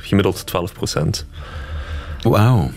gemiddeld 0.00 0.44
12% 1.22 1.26
Wauw. 2.22 2.70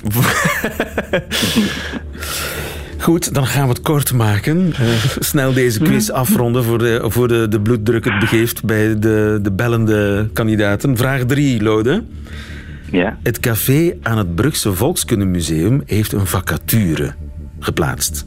Goed, 3.00 3.34
dan 3.34 3.46
gaan 3.46 3.64
we 3.64 3.70
het 3.70 3.82
kort 3.82 4.14
maken. 4.14 4.74
Eh, 4.74 4.88
snel 5.20 5.54
deze 5.54 5.80
quiz 5.80 6.10
afronden 6.10 6.64
voor, 6.64 6.78
de, 6.78 7.02
voor 7.08 7.28
de, 7.28 7.48
de 7.48 7.62
bloeddruk 7.62 8.06
het 8.06 8.20
begeeft 8.20 8.64
bij 8.64 9.00
de, 9.00 9.40
de 9.42 9.52
bellende 9.52 10.30
kandidaten. 10.34 10.98
Vraag 10.98 11.24
3, 11.24 11.64
Lode. 11.64 12.04
Ja. 12.92 13.18
Het 13.24 13.40
café 13.40 13.98
aan 14.02 14.18
het 14.18 14.36
Brugse 14.36 14.74
Volkskundemuseum 14.74 15.82
heeft 15.86 16.12
een 16.12 16.28
vacature 16.28 17.14
geplaatst. 17.60 18.26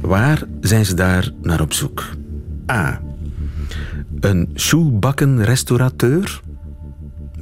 Waar 0.00 0.42
zijn 0.60 0.84
ze 0.84 0.94
daar 0.94 1.30
naar 1.42 1.60
op 1.60 1.72
zoek? 1.72 2.04
A. 2.70 3.00
Een 4.20 4.50
shoebakkenrestaurateur. 4.56 6.40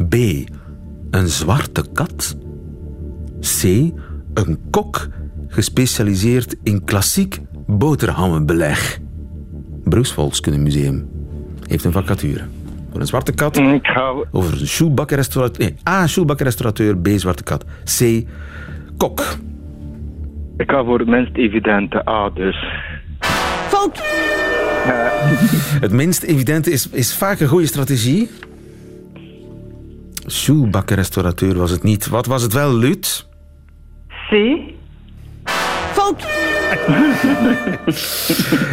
B. 0.09 0.15
Een 1.11 1.29
zwarte 1.29 1.85
kat. 1.93 2.37
C. 3.41 3.63
Een 4.35 4.59
kok 4.71 5.09
gespecialiseerd 5.51 6.57
in 6.63 6.85
klassiek 6.85 7.39
boterhammenbeleg. 7.67 8.99
Brugs 9.85 10.13
Volkskundemuseum 10.13 11.09
heeft 11.67 11.85
een 11.85 11.93
vacature. 11.93 12.45
Voor 12.91 13.01
een 13.01 13.07
zwarte 13.07 13.33
kat, 13.33 13.57
Ik 13.57 13.87
ga, 13.87 14.15
over 14.31 14.61
een 14.61 14.67
shoebakkenrestaurateur. 14.67 15.65
Nee, 15.65 15.77
A. 15.89 16.07
Shoebakkenrestaurateur, 16.07 16.99
B. 16.99 17.09
Zwarte 17.09 17.43
kat. 17.43 17.65
C. 17.99 18.25
Kok. 18.97 19.37
ik 20.57 20.71
ga 20.71 20.85
voor 20.85 20.99
het 20.99 21.09
minst 21.09 21.37
evidente 21.37 22.09
A, 22.09 22.31
dus. 22.31 22.65
Fout. 23.69 24.03
Het 25.85 25.93
minst 25.93 26.23
evidente 26.23 26.71
is, 26.71 26.89
is 26.91 27.17
vaak 27.17 27.41
een 27.41 27.49
goede 27.49 27.67
strategie. 27.67 28.31
Shoebakkenrestaurateur 30.29 31.57
was 31.57 31.71
het 31.71 31.83
niet. 31.83 32.09
Wat 32.09 32.27
was 32.27 32.43
het 32.43 32.53
wel, 32.53 32.75
Lut? 32.75 33.29
C. 34.09 34.33
Fout. 36.17 36.49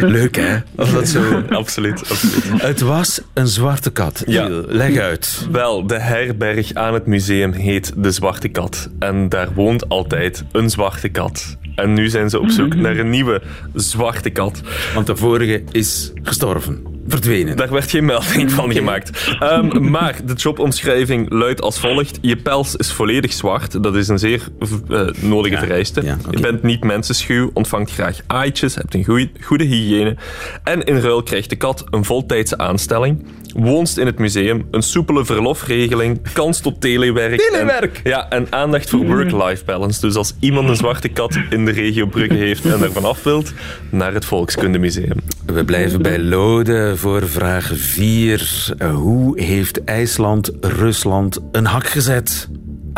Leuk, 0.00 0.36
hè? 0.36 0.56
Of 0.76 0.90
dat 0.90 1.08
zo... 1.08 1.42
Absoluut, 1.48 2.10
absoluut. 2.10 2.62
Het 2.62 2.80
was 2.80 3.20
een 3.34 3.46
zwarte 3.46 3.90
kat. 3.90 4.22
Ja. 4.26 4.48
Leg 4.66 4.96
uit. 4.98 5.46
Wel, 5.50 5.86
de 5.86 5.98
herberg 5.98 6.74
aan 6.74 6.94
het 6.94 7.06
museum 7.06 7.52
heet 7.52 7.92
De 7.96 8.10
Zwarte 8.10 8.48
Kat. 8.48 8.88
En 8.98 9.28
daar 9.28 9.48
woont 9.54 9.88
altijd 9.88 10.44
een 10.52 10.70
zwarte 10.70 11.08
kat. 11.08 11.56
En 11.74 11.92
nu 11.92 12.08
zijn 12.08 12.30
ze 12.30 12.40
op 12.40 12.50
zoek 12.50 12.74
naar 12.74 12.96
een 12.96 13.10
nieuwe 13.10 13.42
zwarte 13.74 14.30
kat. 14.30 14.60
Want 14.94 15.06
de 15.06 15.16
vorige 15.16 15.62
is 15.70 16.12
gestorven. 16.22 16.87
Verdwenen. 17.08 17.56
Daar 17.56 17.70
werd 17.70 17.90
geen 17.90 18.04
melding 18.04 18.52
van 18.52 18.72
gemaakt. 18.78 19.36
Ehm, 19.40 19.90
maar 19.90 20.16
de 20.24 20.32
jobomschrijving 20.32 21.30
luidt 21.30 21.60
als 21.60 21.78
volgt. 21.80 22.18
Je 22.20 22.36
pels 22.36 22.76
is 22.76 22.92
volledig 22.92 23.32
zwart. 23.32 23.82
Dat 23.82 23.96
is 23.96 24.08
een 24.08 24.18
zeer 24.18 24.42
eh, 24.88 25.06
nodige 25.20 25.54
Ja, 25.54 25.60
vereiste. 25.60 26.02
ja. 26.02 26.16
Je 26.30 26.40
bent 26.40 26.62
niet 26.62 26.84
mensenschuw, 26.84 27.50
ontvangt 27.54 27.90
graag 27.90 28.18
aaitjes, 28.26 28.74
hebt 28.74 28.94
een 28.94 29.04
goeie- 29.04 29.30
goede 29.40 29.64
hygiëne. 29.64 30.16
En 30.64 30.84
in 30.84 30.98
ruil 31.00 31.22
krijgt 31.22 31.50
de 31.50 31.56
kat 31.56 31.84
een 31.90 32.04
voltijdse 32.04 32.58
aanstelling. 32.58 33.26
Woonst 33.54 33.98
in 33.98 34.06
het 34.06 34.18
museum, 34.18 34.66
een 34.70 34.82
soepele 34.82 35.24
verlofregeling, 35.24 36.32
kans 36.32 36.60
tot 36.60 36.80
telewerk. 36.80 37.40
Telewerk! 37.40 38.00
En, 38.04 38.10
ja, 38.10 38.28
en 38.30 38.46
aandacht 38.50 38.90
voor 38.90 39.06
work-life 39.06 39.64
balance. 39.64 40.00
Dus 40.00 40.14
als 40.14 40.34
iemand 40.40 40.68
een 40.68 40.76
zwarte 40.76 41.08
kat 41.08 41.38
in 41.50 41.64
de 41.64 41.70
regio 41.70 42.06
Brugge 42.06 42.34
heeft 42.34 42.64
en 42.64 42.82
er 42.82 42.92
vanaf 42.92 43.22
wilt, 43.22 43.52
naar 43.90 44.14
het 44.14 44.24
Volkskundemuseum. 44.24 45.16
We 45.46 45.64
blijven 45.64 46.02
bij 46.02 46.18
Lode 46.18 46.92
voor 46.96 47.28
vraag 47.28 47.72
4. 47.74 48.74
Hoe 48.92 49.40
heeft 49.40 49.84
IJsland 49.84 50.52
Rusland 50.60 51.38
een 51.52 51.66
hak 51.66 51.86
gezet? 51.86 52.48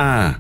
A. 0.01 0.39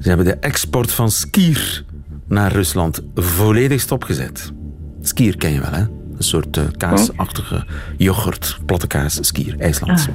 Ze 0.00 0.08
hebben 0.08 0.26
de 0.26 0.36
export 0.36 0.92
van 0.92 1.10
skier 1.10 1.84
naar 2.28 2.52
Rusland 2.52 3.02
volledig 3.14 3.80
stopgezet. 3.80 4.52
Skier 5.00 5.36
ken 5.36 5.52
je 5.52 5.60
wel, 5.60 5.72
hè? 5.72 5.95
Een 6.16 6.24
soort 6.24 6.56
eh, 6.56 6.64
kaasachtige 6.76 7.64
yoghurt, 7.96 8.58
platte 8.66 8.86
kaas, 8.86 9.18
skier, 9.20 9.54
IJslands. 9.58 10.06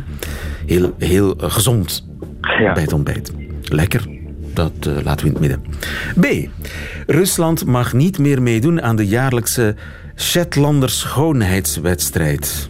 Heel, 0.66 0.96
heel 0.98 1.36
eh, 1.36 1.52
gezond 1.52 2.08
Ja. 2.60 2.74
bij 2.74 2.84
het 2.84 2.94
ontbijt. 2.94 3.32
Lekker. 3.64 4.08
Dat 4.54 4.72
eh, 4.80 4.94
laten 5.04 5.26
we 5.28 5.34
in 5.34 5.42
het 5.42 5.62
midden. 5.62 5.62
B. 6.20 6.50
Rusland 7.12 7.66
mag 7.66 7.94
niet 7.94 8.18
meer 8.18 8.42
meedoen 8.42 8.82
aan 8.82 8.96
de 8.96 9.08
jaarlijkse 9.08 9.76
Shetlander 10.16 10.90
schoonheidswedstrijd. 10.90 12.70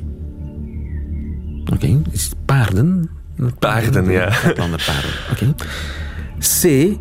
Oké, 1.74 2.02
is 2.12 2.24
het 2.24 2.36
paarden? 2.46 3.10
Paarden, 3.60 4.12
ja. 4.12 4.32
Shetlander 4.32 4.84
paarden, 4.86 5.12
oké. 5.32 5.64
C. 6.62 6.96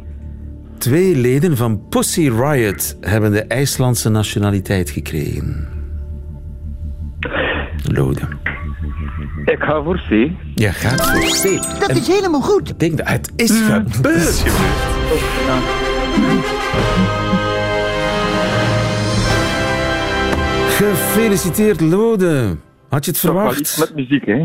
Twee 0.78 1.16
leden 1.16 1.56
van 1.56 1.88
Pussy 1.88 2.28
Riot 2.28 2.96
hebben 3.00 3.32
de 3.32 3.42
IJslandse 3.42 4.08
nationaliteit 4.08 4.90
gekregen. 4.90 5.68
Lode. 7.92 8.20
Ik 9.44 9.58
ga 9.58 9.82
voor 9.82 10.00
C. 10.08 10.30
Ja, 10.54 10.72
gaat 10.72 11.06
voor 11.10 11.20
C. 11.50 11.62
Dat 11.80 11.96
is 11.96 12.06
helemaal 12.08 12.40
goed. 12.40 12.68
Ik 12.68 12.78
denk 12.78 12.96
dat 12.96 13.08
het 13.08 13.32
is 13.36 13.50
gebeurd. 13.60 14.42
Gefeliciteerd, 20.68 21.80
Lode. 21.80 22.56
Had 22.88 23.04
je 23.04 23.10
het 23.10 23.20
Toch 23.20 23.32
wel 23.32 23.56
iets 23.56 23.70
verwacht? 23.74 23.94
met 23.94 24.08
muziek, 24.08 24.26
hè? 24.26 24.44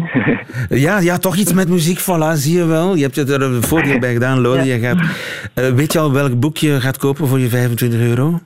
Ja, 0.86 1.00
ja, 1.00 1.18
toch 1.18 1.36
iets 1.36 1.54
met 1.54 1.70
muziek, 1.70 2.00
voilà, 2.02 2.34
zie 2.34 2.58
je 2.58 2.66
wel. 2.66 2.96
Je 2.96 3.02
hebt 3.04 3.18
er 3.18 3.42
een 3.42 3.64
voordeel 3.64 4.00
bij 4.06 4.14
gedaan, 4.14 4.40
Lode. 4.42 4.64
Je 4.64 4.80
gaat, 4.80 4.98
Eh, 5.54 5.70
weet 5.70 5.94
je 5.94 6.00
al 6.00 6.12
welk 6.12 6.40
boek 6.40 6.58
je 6.58 6.82
gaat 6.82 6.98
kopen 6.98 7.28
voor 7.28 7.40
je 7.40 7.48
25 7.48 8.00
euro? 8.00 8.40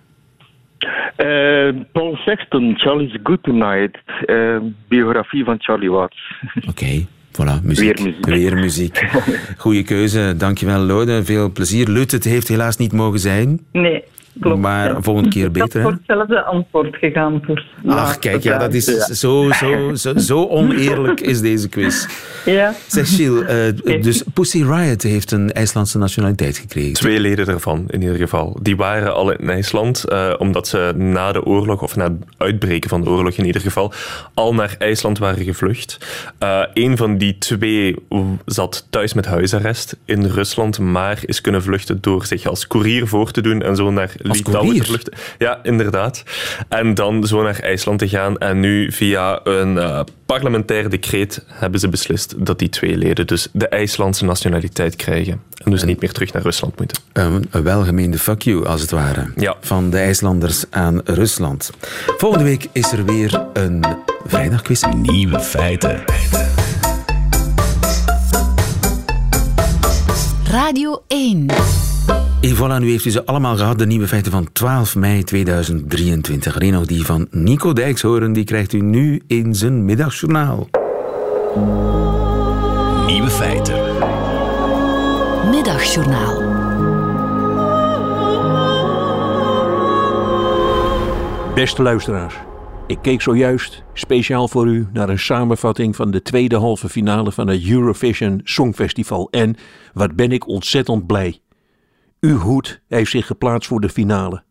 Eh, 1.16 1.70
Paul 1.92 2.16
Sexton, 2.16 2.74
Charlie's 2.78 3.18
Good 3.24 3.44
Tonight. 3.44 3.98
eh, 4.26 4.58
biografie 4.88 5.44
van 5.44 5.56
Charlie 5.60 5.92
Watts. 5.92 6.34
Oké, 6.72 7.06
voilà, 7.32 7.64
muziek. 7.64 7.98
Weer 7.98 8.06
muziek. 8.08 8.26
Weer 8.26 8.56
muziek. 8.56 9.10
Goeie 9.64 9.84
keuze, 9.84 10.34
dankjewel, 10.38 10.80
Lode. 10.80 11.24
Veel 11.24 11.52
plezier. 11.52 11.90
Lut, 11.90 12.12
het 12.12 12.24
heeft 12.24 12.48
helaas 12.48 12.78
niet 12.78 12.94
mogen 12.94 13.20
zijn, 13.20 13.60
Nee, 13.72 14.04
klopt. 14.40 14.62
maar 14.62 14.90
ja. 14.90 15.02
volgende 15.02 15.30
keer 15.30 15.46
Ik 15.46 15.58
had 15.58 15.68
beter, 15.68 15.82
voor 15.82 15.92
hetzelfde 15.92 16.44
antwoord 16.44 16.96
gegaan. 16.96 17.42
Voor 17.46 17.66
Ach, 17.88 18.20
kijk, 18.20 18.44
ja, 18.44 18.58
dat 18.58 18.74
is 18.74 18.86
Ja. 18.86 19.14
zo, 19.14 19.52
zo, 19.52 19.96
zo, 19.96 20.18
zo 20.18 20.48
oneerlijk 20.48 21.20
is 21.20 21.42
deze 21.42 21.70
quiz. 21.70 22.06
Ja. 22.46 22.74
Zeg, 22.88 23.16
Gilles, 23.16 23.46
eh, 23.84 24.02
dus 24.02 24.24
Pussy 24.34 24.64
Riot 24.64 25.02
heeft 25.02 25.32
een 25.32 25.52
IJslandse 25.52 25.98
nationaliteit 25.98 26.58
gekregen. 26.58 26.94
Twee 26.94 27.20
leden 27.20 27.46
daarvan, 27.46 27.86
in 27.88 28.02
ieder 28.02 28.18
geval. 28.18 28.58
Die 28.62 28.76
waren 28.76 29.14
al 29.14 29.32
in 29.32 29.50
IJsland, 29.50 30.04
eh, 30.04 30.34
omdat 30.38 30.68
ze 30.68 30.94
na 30.96 31.32
de 31.32 31.46
oorlog, 31.46 31.82
of 31.82 31.96
na 31.96 32.04
het 32.04 32.14
uitbreken 32.38 32.90
van 32.90 33.02
de 33.02 33.10
oorlog 33.10 33.34
in 33.34 33.46
ieder 33.46 33.62
geval, 33.62 33.94
al 34.34 34.54
naar 34.54 34.76
IJsland 34.78 35.18
waren 35.18 35.44
gevlucht. 35.44 35.98
Eh 36.38 36.62
een 36.74 36.98
van 36.98 37.18
die 37.18 37.38
twee 37.38 37.96
zat 38.46 38.88
thuis 38.90 39.14
met 39.14 39.26
huisarrest 39.26 39.98
in 40.06 40.26
Rusland, 40.26 40.80
maar 40.80 41.20
is 41.26 41.42
kunnen 41.42 41.64
vluchten 41.64 41.98
door 42.02 42.26
zich 42.26 42.46
als 42.46 42.68
koerier 42.68 43.08
voor 43.08 43.32
te 43.32 43.42
doen 43.42 43.62
en 43.62 43.76
zo 43.76 43.92
naar 43.92 44.12
Ja, 45.38 45.60
inderdaad. 45.64 46.24
En 46.70 46.94
dan 46.94 47.28
zo 47.28 47.42
naar 47.42 47.60
IJsland 47.60 48.00
te 48.00 48.10
gaan. 48.10 48.38
En 48.38 48.60
nu 48.60 48.92
via 48.92 49.40
een 49.44 49.78
eh, 49.78 50.02
parlementair 50.26 50.90
decreet 50.90 51.44
hebben 51.48 51.80
ze 51.80 51.90
beslist 51.90 52.46
dat 52.46 52.60
die 52.60 52.70
twee 52.70 52.98
leden 52.98 53.28
dus 53.28 53.48
de 53.52 53.68
IJslandse 53.68 54.26
nationaliteit 54.26 54.96
krijgen. 54.96 55.42
En 55.64 55.72
dus 55.72 55.84
niet 55.84 56.02
meer 56.02 56.12
terug 56.12 56.34
naar 56.34 56.42
Rusland 56.42 56.78
moeten. 56.78 57.02
Een, 57.14 57.46
een 57.52 57.64
welgemeende 57.64 58.18
fuck 58.18 58.42
you, 58.42 58.66
als 58.66 58.82
het 58.82 58.92
ware. 58.92 59.32
Ja. 59.36 59.56
Van 59.62 59.90
de 59.90 59.98
IJslanders 59.98 60.64
aan 60.70 61.02
Rusland. 61.04 61.72
Volgende 62.18 62.44
week 62.46 62.68
is 62.72 62.92
er 62.92 63.06
weer 63.06 63.46
een 63.54 63.86
vrijdagquiz. 64.26 64.84
Nieuwe 65.02 65.40
feiten. 65.40 66.04
Radio 70.50 71.04
1. 71.08 71.89
En 72.42 72.56
voilà, 72.56 72.80
nu 72.80 72.90
heeft 72.90 73.06
u 73.06 73.10
ze 73.10 73.26
allemaal 73.26 73.58
gehad, 73.58 73.80
de 73.80 73.86
nieuwe 73.86 74.08
feiten 74.08 74.32
van 74.32 74.52
12 74.52 74.96
mei 74.96 75.24
2023. 75.24 76.56
Alleen 76.56 76.72
nog 76.72 76.86
die 76.86 77.06
van 77.06 77.28
Nico 77.32 77.74
Dijkshoorn, 77.74 78.34
die 78.34 78.44
krijgt 78.44 78.74
u 78.74 78.82
nu 78.82 79.22
in 79.28 79.56
zijn 79.56 79.86
middagjournaal. 79.86 80.68
Nieuwe 83.08 83.30
feiten. 83.30 83.76
Middagjournaal. 85.50 86.58
Beste 91.56 91.82
luisteraars, 91.82 92.36
Ik 92.88 92.98
keek 93.02 93.22
zojuist 93.22 93.84
speciaal 93.94 94.48
voor 94.48 94.68
u 94.68 94.88
naar 94.94 95.10
een 95.10 95.20
samenvatting 95.20 95.96
van 95.96 96.12
de 96.12 96.22
tweede 96.22 96.58
halve 96.58 96.90
finale 96.90 97.32
van 97.32 97.48
het 97.48 97.70
Eurovision 97.70 98.42
Songfestival. 98.44 99.28
En 99.32 99.56
wat 99.94 100.16
ben 100.16 100.32
ik 100.32 100.48
ontzettend 100.48 101.08
blij. 101.08 101.42
Uw 102.20 102.38
hoed 102.38 102.82
heeft 102.88 103.12
zich 103.12 103.26
geplaatst 103.26 103.68
voor 103.68 103.82
de 103.82 103.90
finale. 103.90 104.44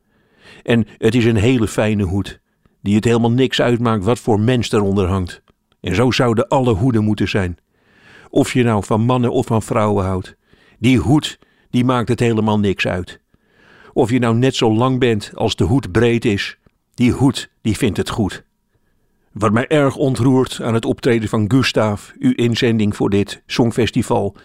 En 0.63 0.87
het 0.99 1.15
is 1.15 1.25
een 1.25 1.37
hele 1.37 1.69
fijne 1.69 2.03
hoed, 2.03 2.41
die 2.83 2.95
het 2.95 3.05
helemaal 3.05 3.31
niks 3.31 3.61
uitmaakt 3.61 4.05
wat 4.05 4.19
voor 4.19 4.41
mens 4.41 4.73
eronder 4.73 5.07
hangt. 5.07 5.43
En 5.81 5.95
zo 5.95 6.11
zouden 6.11 6.49
alle 6.49 6.73
hoeden 6.73 7.05
moeten 7.05 7.29
zijn. 7.29 7.59
Of 8.31 8.53
je 8.53 8.63
nou 8.63 8.85
van 8.85 9.01
mannen 9.01 9.33
of 9.33 9.47
van 9.47 9.63
vrouwen 9.63 10.05
houdt. 10.05 10.37
Die 10.79 10.99
hoed, 10.99 11.39
die 11.71 11.85
maakt 11.85 12.09
het 12.09 12.21
helemaal 12.21 12.59
niks 12.59 12.87
uit. 12.87 13.21
Of 13.93 14.11
je 14.11 14.19
nou 14.19 14.37
net 14.37 14.55
zo 14.55 14.75
lang 14.75 14.99
bent 14.99 15.31
als 15.35 15.57
de 15.57 15.65
hoed 15.65 15.93
breed 15.93 16.25
is, 16.25 16.59
die 16.95 17.13
hoed, 17.13 17.51
die 17.63 17.77
vindt 17.77 17.97
het 17.97 18.11
goed. 18.11 18.45
Wat 19.33 19.53
mij 19.53 19.67
erg 19.67 19.97
ontroert 19.97 20.61
aan 20.63 20.75
het 20.75 20.85
optreden 20.85 21.29
van 21.29 21.51
Gustav, 21.51 22.11
uw 22.19 22.33
inzending 22.33 22.97
voor 22.97 23.11
dit 23.11 23.43
Songfestival, 23.47 24.37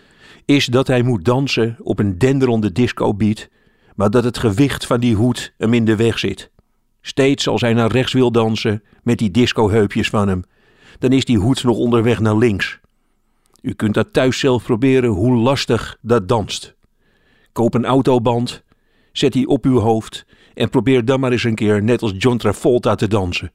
is 0.45 0.65
dat 0.65 0.88
hij 0.88 1.01
moet 1.01 1.25
dansen 1.25 1.77
op 1.79 1.99
een 1.99 2.17
denderende 2.17 2.71
discobeat, 2.71 3.49
maar 3.95 4.10
dat 4.10 4.23
het 4.23 4.38
gewicht 4.38 4.86
van 4.86 4.99
die 4.99 5.15
hoed 5.15 5.53
hem 5.58 5.73
in 5.73 5.86
de 5.86 5.95
weg 5.95 6.19
zit. 6.19 6.51
Steeds 7.01 7.47
als 7.47 7.62
hij 7.62 7.73
naar 7.73 7.91
rechts 7.91 8.13
wil 8.13 8.32
dansen 8.32 8.84
met 9.03 9.17
die 9.17 9.32
discoheupjes 9.32 10.10
van 10.10 10.27
hem, 10.27 10.43
dan 10.99 11.12
is 11.12 11.25
die 11.25 11.38
hoed 11.38 11.63
nog 11.63 11.77
onderweg 11.77 12.19
naar 12.19 12.38
links. 12.38 12.79
U 13.62 13.73
kunt 13.73 13.93
dat 13.93 14.13
thuis 14.13 14.39
zelf 14.39 14.63
proberen 14.63 15.10
hoe 15.10 15.36
lastig 15.36 15.97
dat 16.01 16.27
danst. 16.27 16.75
Koop 17.51 17.73
een 17.73 17.86
autoband, 17.86 18.63
zet 19.12 19.34
die 19.34 19.47
op 19.47 19.65
uw 19.65 19.79
hoofd 19.79 20.25
en 20.53 20.69
probeer 20.69 21.06
dan 21.06 21.19
maar 21.19 21.32
eens 21.32 21.43
een 21.43 21.56
keer 21.56 21.84
net 21.84 22.01
als 22.01 22.13
John 22.17 22.38
Travolta 22.38 22.95
te 22.95 23.08
dansen. 23.08 23.51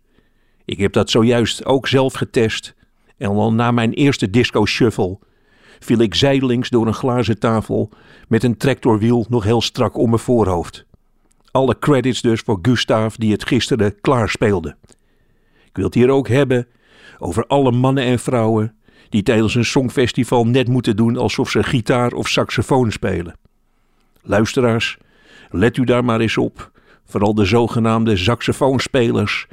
Ik 0.65 0.79
heb 0.79 0.93
dat 0.93 1.11
zojuist 1.11 1.65
ook 1.65 1.89
zelf 1.89 2.13
getest 2.13 2.75
en 3.17 3.29
al 3.29 3.53
na 3.53 3.71
mijn 3.71 3.93
eerste 3.93 4.31
disco 4.31 4.67
shuffle 4.67 5.19
viel 5.79 5.99
ik 5.99 6.15
zijdelings 6.15 6.69
door 6.69 6.87
een 6.87 6.95
glazen 6.95 7.39
tafel 7.39 7.91
met 8.29 8.43
een 8.43 8.57
tractorwiel 8.57 9.27
nog 9.29 9.45
heel 9.45 9.61
strak 9.61 9.97
om 9.97 10.09
mijn 10.09 10.21
voorhoofd. 10.21 10.87
Alle 11.51 11.79
credits 11.79 12.21
dus 12.21 12.41
voor 12.41 12.59
Gustav 12.63 13.15
die 13.15 13.33
het 13.33 13.47
gisteren 13.47 14.01
klaarspeelde. 14.01 14.77
Ik 15.65 15.77
wil 15.77 15.85
het 15.85 15.95
hier 15.95 16.11
ook 16.11 16.29
hebben 16.29 16.67
over 17.19 17.47
alle 17.47 17.73
mannen 17.73 18.05
en 18.05 18.19
vrouwen 18.19 18.75
die 19.09 19.23
tijdens 19.23 19.55
een 19.55 19.65
songfestival 19.65 20.47
net 20.47 20.69
moeten 20.69 20.97
doen 20.97 21.17
alsof 21.17 21.51
ze 21.51 21.63
gitaar 21.63 22.13
of 22.13 22.29
saxofoon 22.29 22.93
spelen. 22.93 23.35
Luisteraars, 24.23 24.99
let 25.51 25.77
u 25.77 25.85
daar 25.85 26.05
maar 26.05 26.21
eens 26.21 26.37
op. 26.37 26.71
Vooral 27.05 27.35
de 27.35 27.45
zogenaamde 27.45 28.17
saxofoonspelers. 28.17 29.47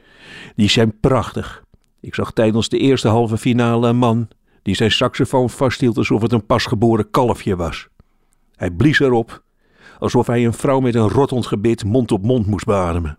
Die 0.56 0.70
zijn 0.70 1.00
prachtig. 1.00 1.64
Ik 2.00 2.16
zag 2.16 2.32
tijdens 2.32 2.70
de 2.70 2.78
eerste 2.78 3.08
halve 3.08 3.38
finale 3.38 3.88
een 3.88 3.98
man 3.98 4.28
die 4.66 4.76
zijn 4.76 4.92
saxofoon 4.92 5.50
vasthield 5.50 5.98
alsof 5.98 6.22
het 6.22 6.32
een 6.32 6.46
pasgeboren 6.46 7.10
kalfje 7.10 7.56
was. 7.56 7.88
Hij 8.56 8.72
blies 8.72 9.00
erop, 9.00 9.44
alsof 10.00 10.28
hij 10.28 10.46
een 10.46 10.54
vrouw 10.54 10.80
met 10.80 10.96
een 10.96 11.10
rottend 11.10 11.46
gebit 11.46 11.84
mond 11.84 12.12
op 12.12 12.24
mond 12.24 12.46
moest 12.46 12.66
beademen. 12.66 13.18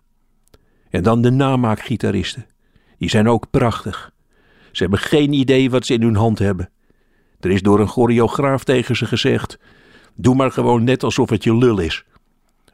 En 0.90 1.02
dan 1.02 1.22
de 1.22 1.30
namaakgitaristen. 1.30 2.46
Die 2.98 3.08
zijn 3.08 3.28
ook 3.28 3.50
prachtig. 3.50 4.12
Ze 4.72 4.82
hebben 4.82 4.98
geen 4.98 5.32
idee 5.32 5.70
wat 5.70 5.86
ze 5.86 5.94
in 5.94 6.02
hun 6.02 6.16
hand 6.16 6.38
hebben. 6.38 6.70
Er 7.40 7.50
is 7.50 7.62
door 7.62 7.80
een 7.80 7.88
choreograaf 7.88 8.64
tegen 8.64 8.96
ze 8.96 9.06
gezegd: 9.06 9.58
Doe 10.14 10.34
maar 10.34 10.52
gewoon 10.52 10.84
net 10.84 11.02
alsof 11.02 11.30
het 11.30 11.44
je 11.44 11.56
lul 11.56 11.78
is. 11.78 12.04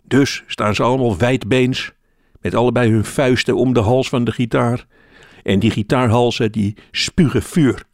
Dus 0.02 0.44
staan 0.46 0.74
ze 0.74 0.82
allemaal 0.82 1.16
wijdbeens, 1.16 1.92
met 2.40 2.54
allebei 2.54 2.90
hun 2.90 3.04
vuisten 3.04 3.56
om 3.56 3.72
de 3.72 3.80
hals 3.80 4.08
van 4.08 4.24
de 4.24 4.32
gitaar. 4.32 4.86
En 5.42 5.58
die 5.58 5.70
gitaarhalsen 5.70 6.52
die 6.52 6.76
spugen 6.90 7.42
vuur. 7.42 7.90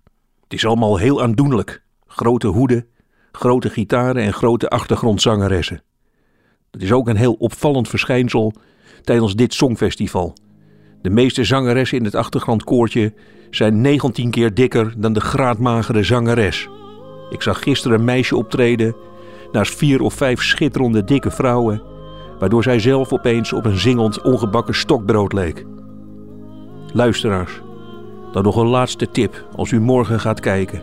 Het 0.48 0.56
is 0.58 0.66
allemaal 0.66 0.96
heel 0.96 1.22
aandoenlijk. 1.22 1.82
Grote 2.06 2.46
hoeden, 2.46 2.86
grote 3.32 3.70
gitaren 3.70 4.22
en 4.22 4.32
grote 4.32 4.68
achtergrondzangeressen. 4.68 5.82
Dat 6.70 6.82
is 6.82 6.92
ook 6.92 7.08
een 7.08 7.16
heel 7.16 7.32
opvallend 7.32 7.88
verschijnsel 7.88 8.54
tijdens 9.02 9.34
dit 9.34 9.54
songfestival. 9.54 10.36
De 11.02 11.10
meeste 11.10 11.44
zangeressen 11.44 11.98
in 11.98 12.04
het 12.04 12.14
achtergrondkoortje 12.14 13.12
zijn 13.50 13.80
19 13.80 14.30
keer 14.30 14.54
dikker 14.54 14.94
dan 14.96 15.12
de 15.12 15.20
graadmagere 15.20 16.02
zangeres. 16.02 16.68
Ik 17.30 17.42
zag 17.42 17.62
gisteren 17.62 17.98
een 17.98 18.04
meisje 18.04 18.36
optreden 18.36 18.96
naast 19.52 19.76
vier 19.76 20.00
of 20.00 20.14
vijf 20.14 20.42
schitterende 20.42 21.04
dikke 21.04 21.30
vrouwen, 21.30 21.82
waardoor 22.38 22.62
zij 22.62 22.78
zelf 22.78 23.12
opeens 23.12 23.52
op 23.52 23.64
een 23.64 23.78
zingend 23.78 24.22
ongebakken 24.22 24.74
stokbrood 24.74 25.32
leek. 25.32 25.64
Luisteraars, 26.92 27.60
dan 28.32 28.42
nog 28.42 28.56
een 28.56 28.66
laatste 28.66 29.10
tip 29.10 29.44
als 29.56 29.70
u 29.70 29.80
morgen 29.80 30.20
gaat 30.20 30.40
kijken. 30.40 30.82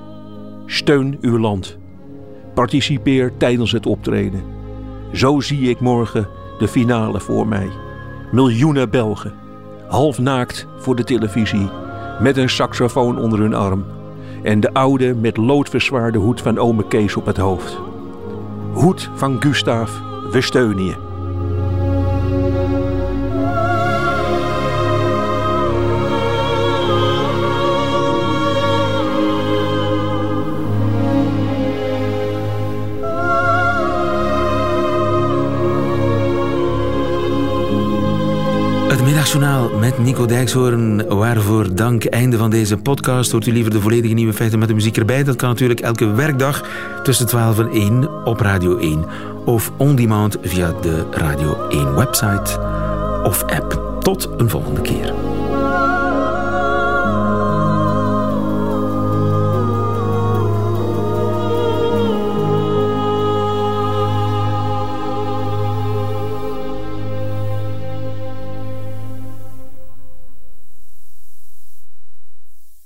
Steun 0.65 1.17
uw 1.21 1.39
land. 1.39 1.77
Participeer 2.53 3.37
tijdens 3.37 3.71
het 3.71 3.85
optreden. 3.85 4.43
Zo 5.11 5.39
zie 5.39 5.69
ik 5.69 5.79
morgen 5.79 6.27
de 6.59 6.67
finale 6.67 7.19
voor 7.19 7.47
mij. 7.47 7.69
Miljoenen 8.31 8.89
Belgen, 8.89 9.33
half 9.87 10.19
naakt 10.19 10.67
voor 10.77 10.95
de 10.95 11.03
televisie, 11.03 11.69
met 12.19 12.37
een 12.37 12.49
saxofoon 12.49 13.19
onder 13.19 13.39
hun 13.39 13.53
arm. 13.53 13.85
En 14.43 14.59
de 14.59 14.73
oude 14.73 15.15
met 15.15 15.37
lood 15.37 15.69
verzwaarde 15.69 16.17
hoed 16.17 16.41
van 16.41 16.57
ome 16.57 16.87
Kees 16.87 17.15
op 17.15 17.25
het 17.25 17.37
hoofd. 17.37 17.79
Hoed 18.73 19.09
van 19.15 19.41
Gustav, 19.41 19.91
we 20.31 20.41
steunen 20.41 20.85
je. 20.85 21.14
Middagjournaal 39.35 39.79
met 39.79 39.97
Nico 39.97 40.25
Dijkshoorn. 40.25 41.07
Waarvoor 41.07 41.75
dank. 41.75 42.05
Einde 42.05 42.37
van 42.37 42.49
deze 42.49 42.77
podcast. 42.77 43.31
Hoort 43.31 43.45
u 43.45 43.51
liever 43.51 43.71
de 43.71 43.81
volledige 43.81 44.13
nieuwe 44.13 44.33
feiten 44.33 44.59
met 44.59 44.67
de 44.67 44.73
muziek 44.73 44.97
erbij? 44.97 45.23
Dat 45.23 45.35
kan 45.35 45.49
natuurlijk 45.49 45.79
elke 45.79 46.11
werkdag 46.11 46.63
tussen 47.03 47.27
12 47.27 47.59
en 47.59 47.69
1 47.69 48.25
op 48.25 48.39
Radio 48.39 48.77
1. 48.77 49.05
Of 49.45 49.71
on 49.77 49.95
demand 49.95 50.37
via 50.41 50.73
de 50.81 51.05
Radio 51.11 51.67
1 51.67 51.95
website 51.95 52.59
of 53.23 53.43
app. 53.43 53.99
Tot 53.99 54.29
een 54.37 54.49
volgende 54.49 54.81
keer. 54.81 55.13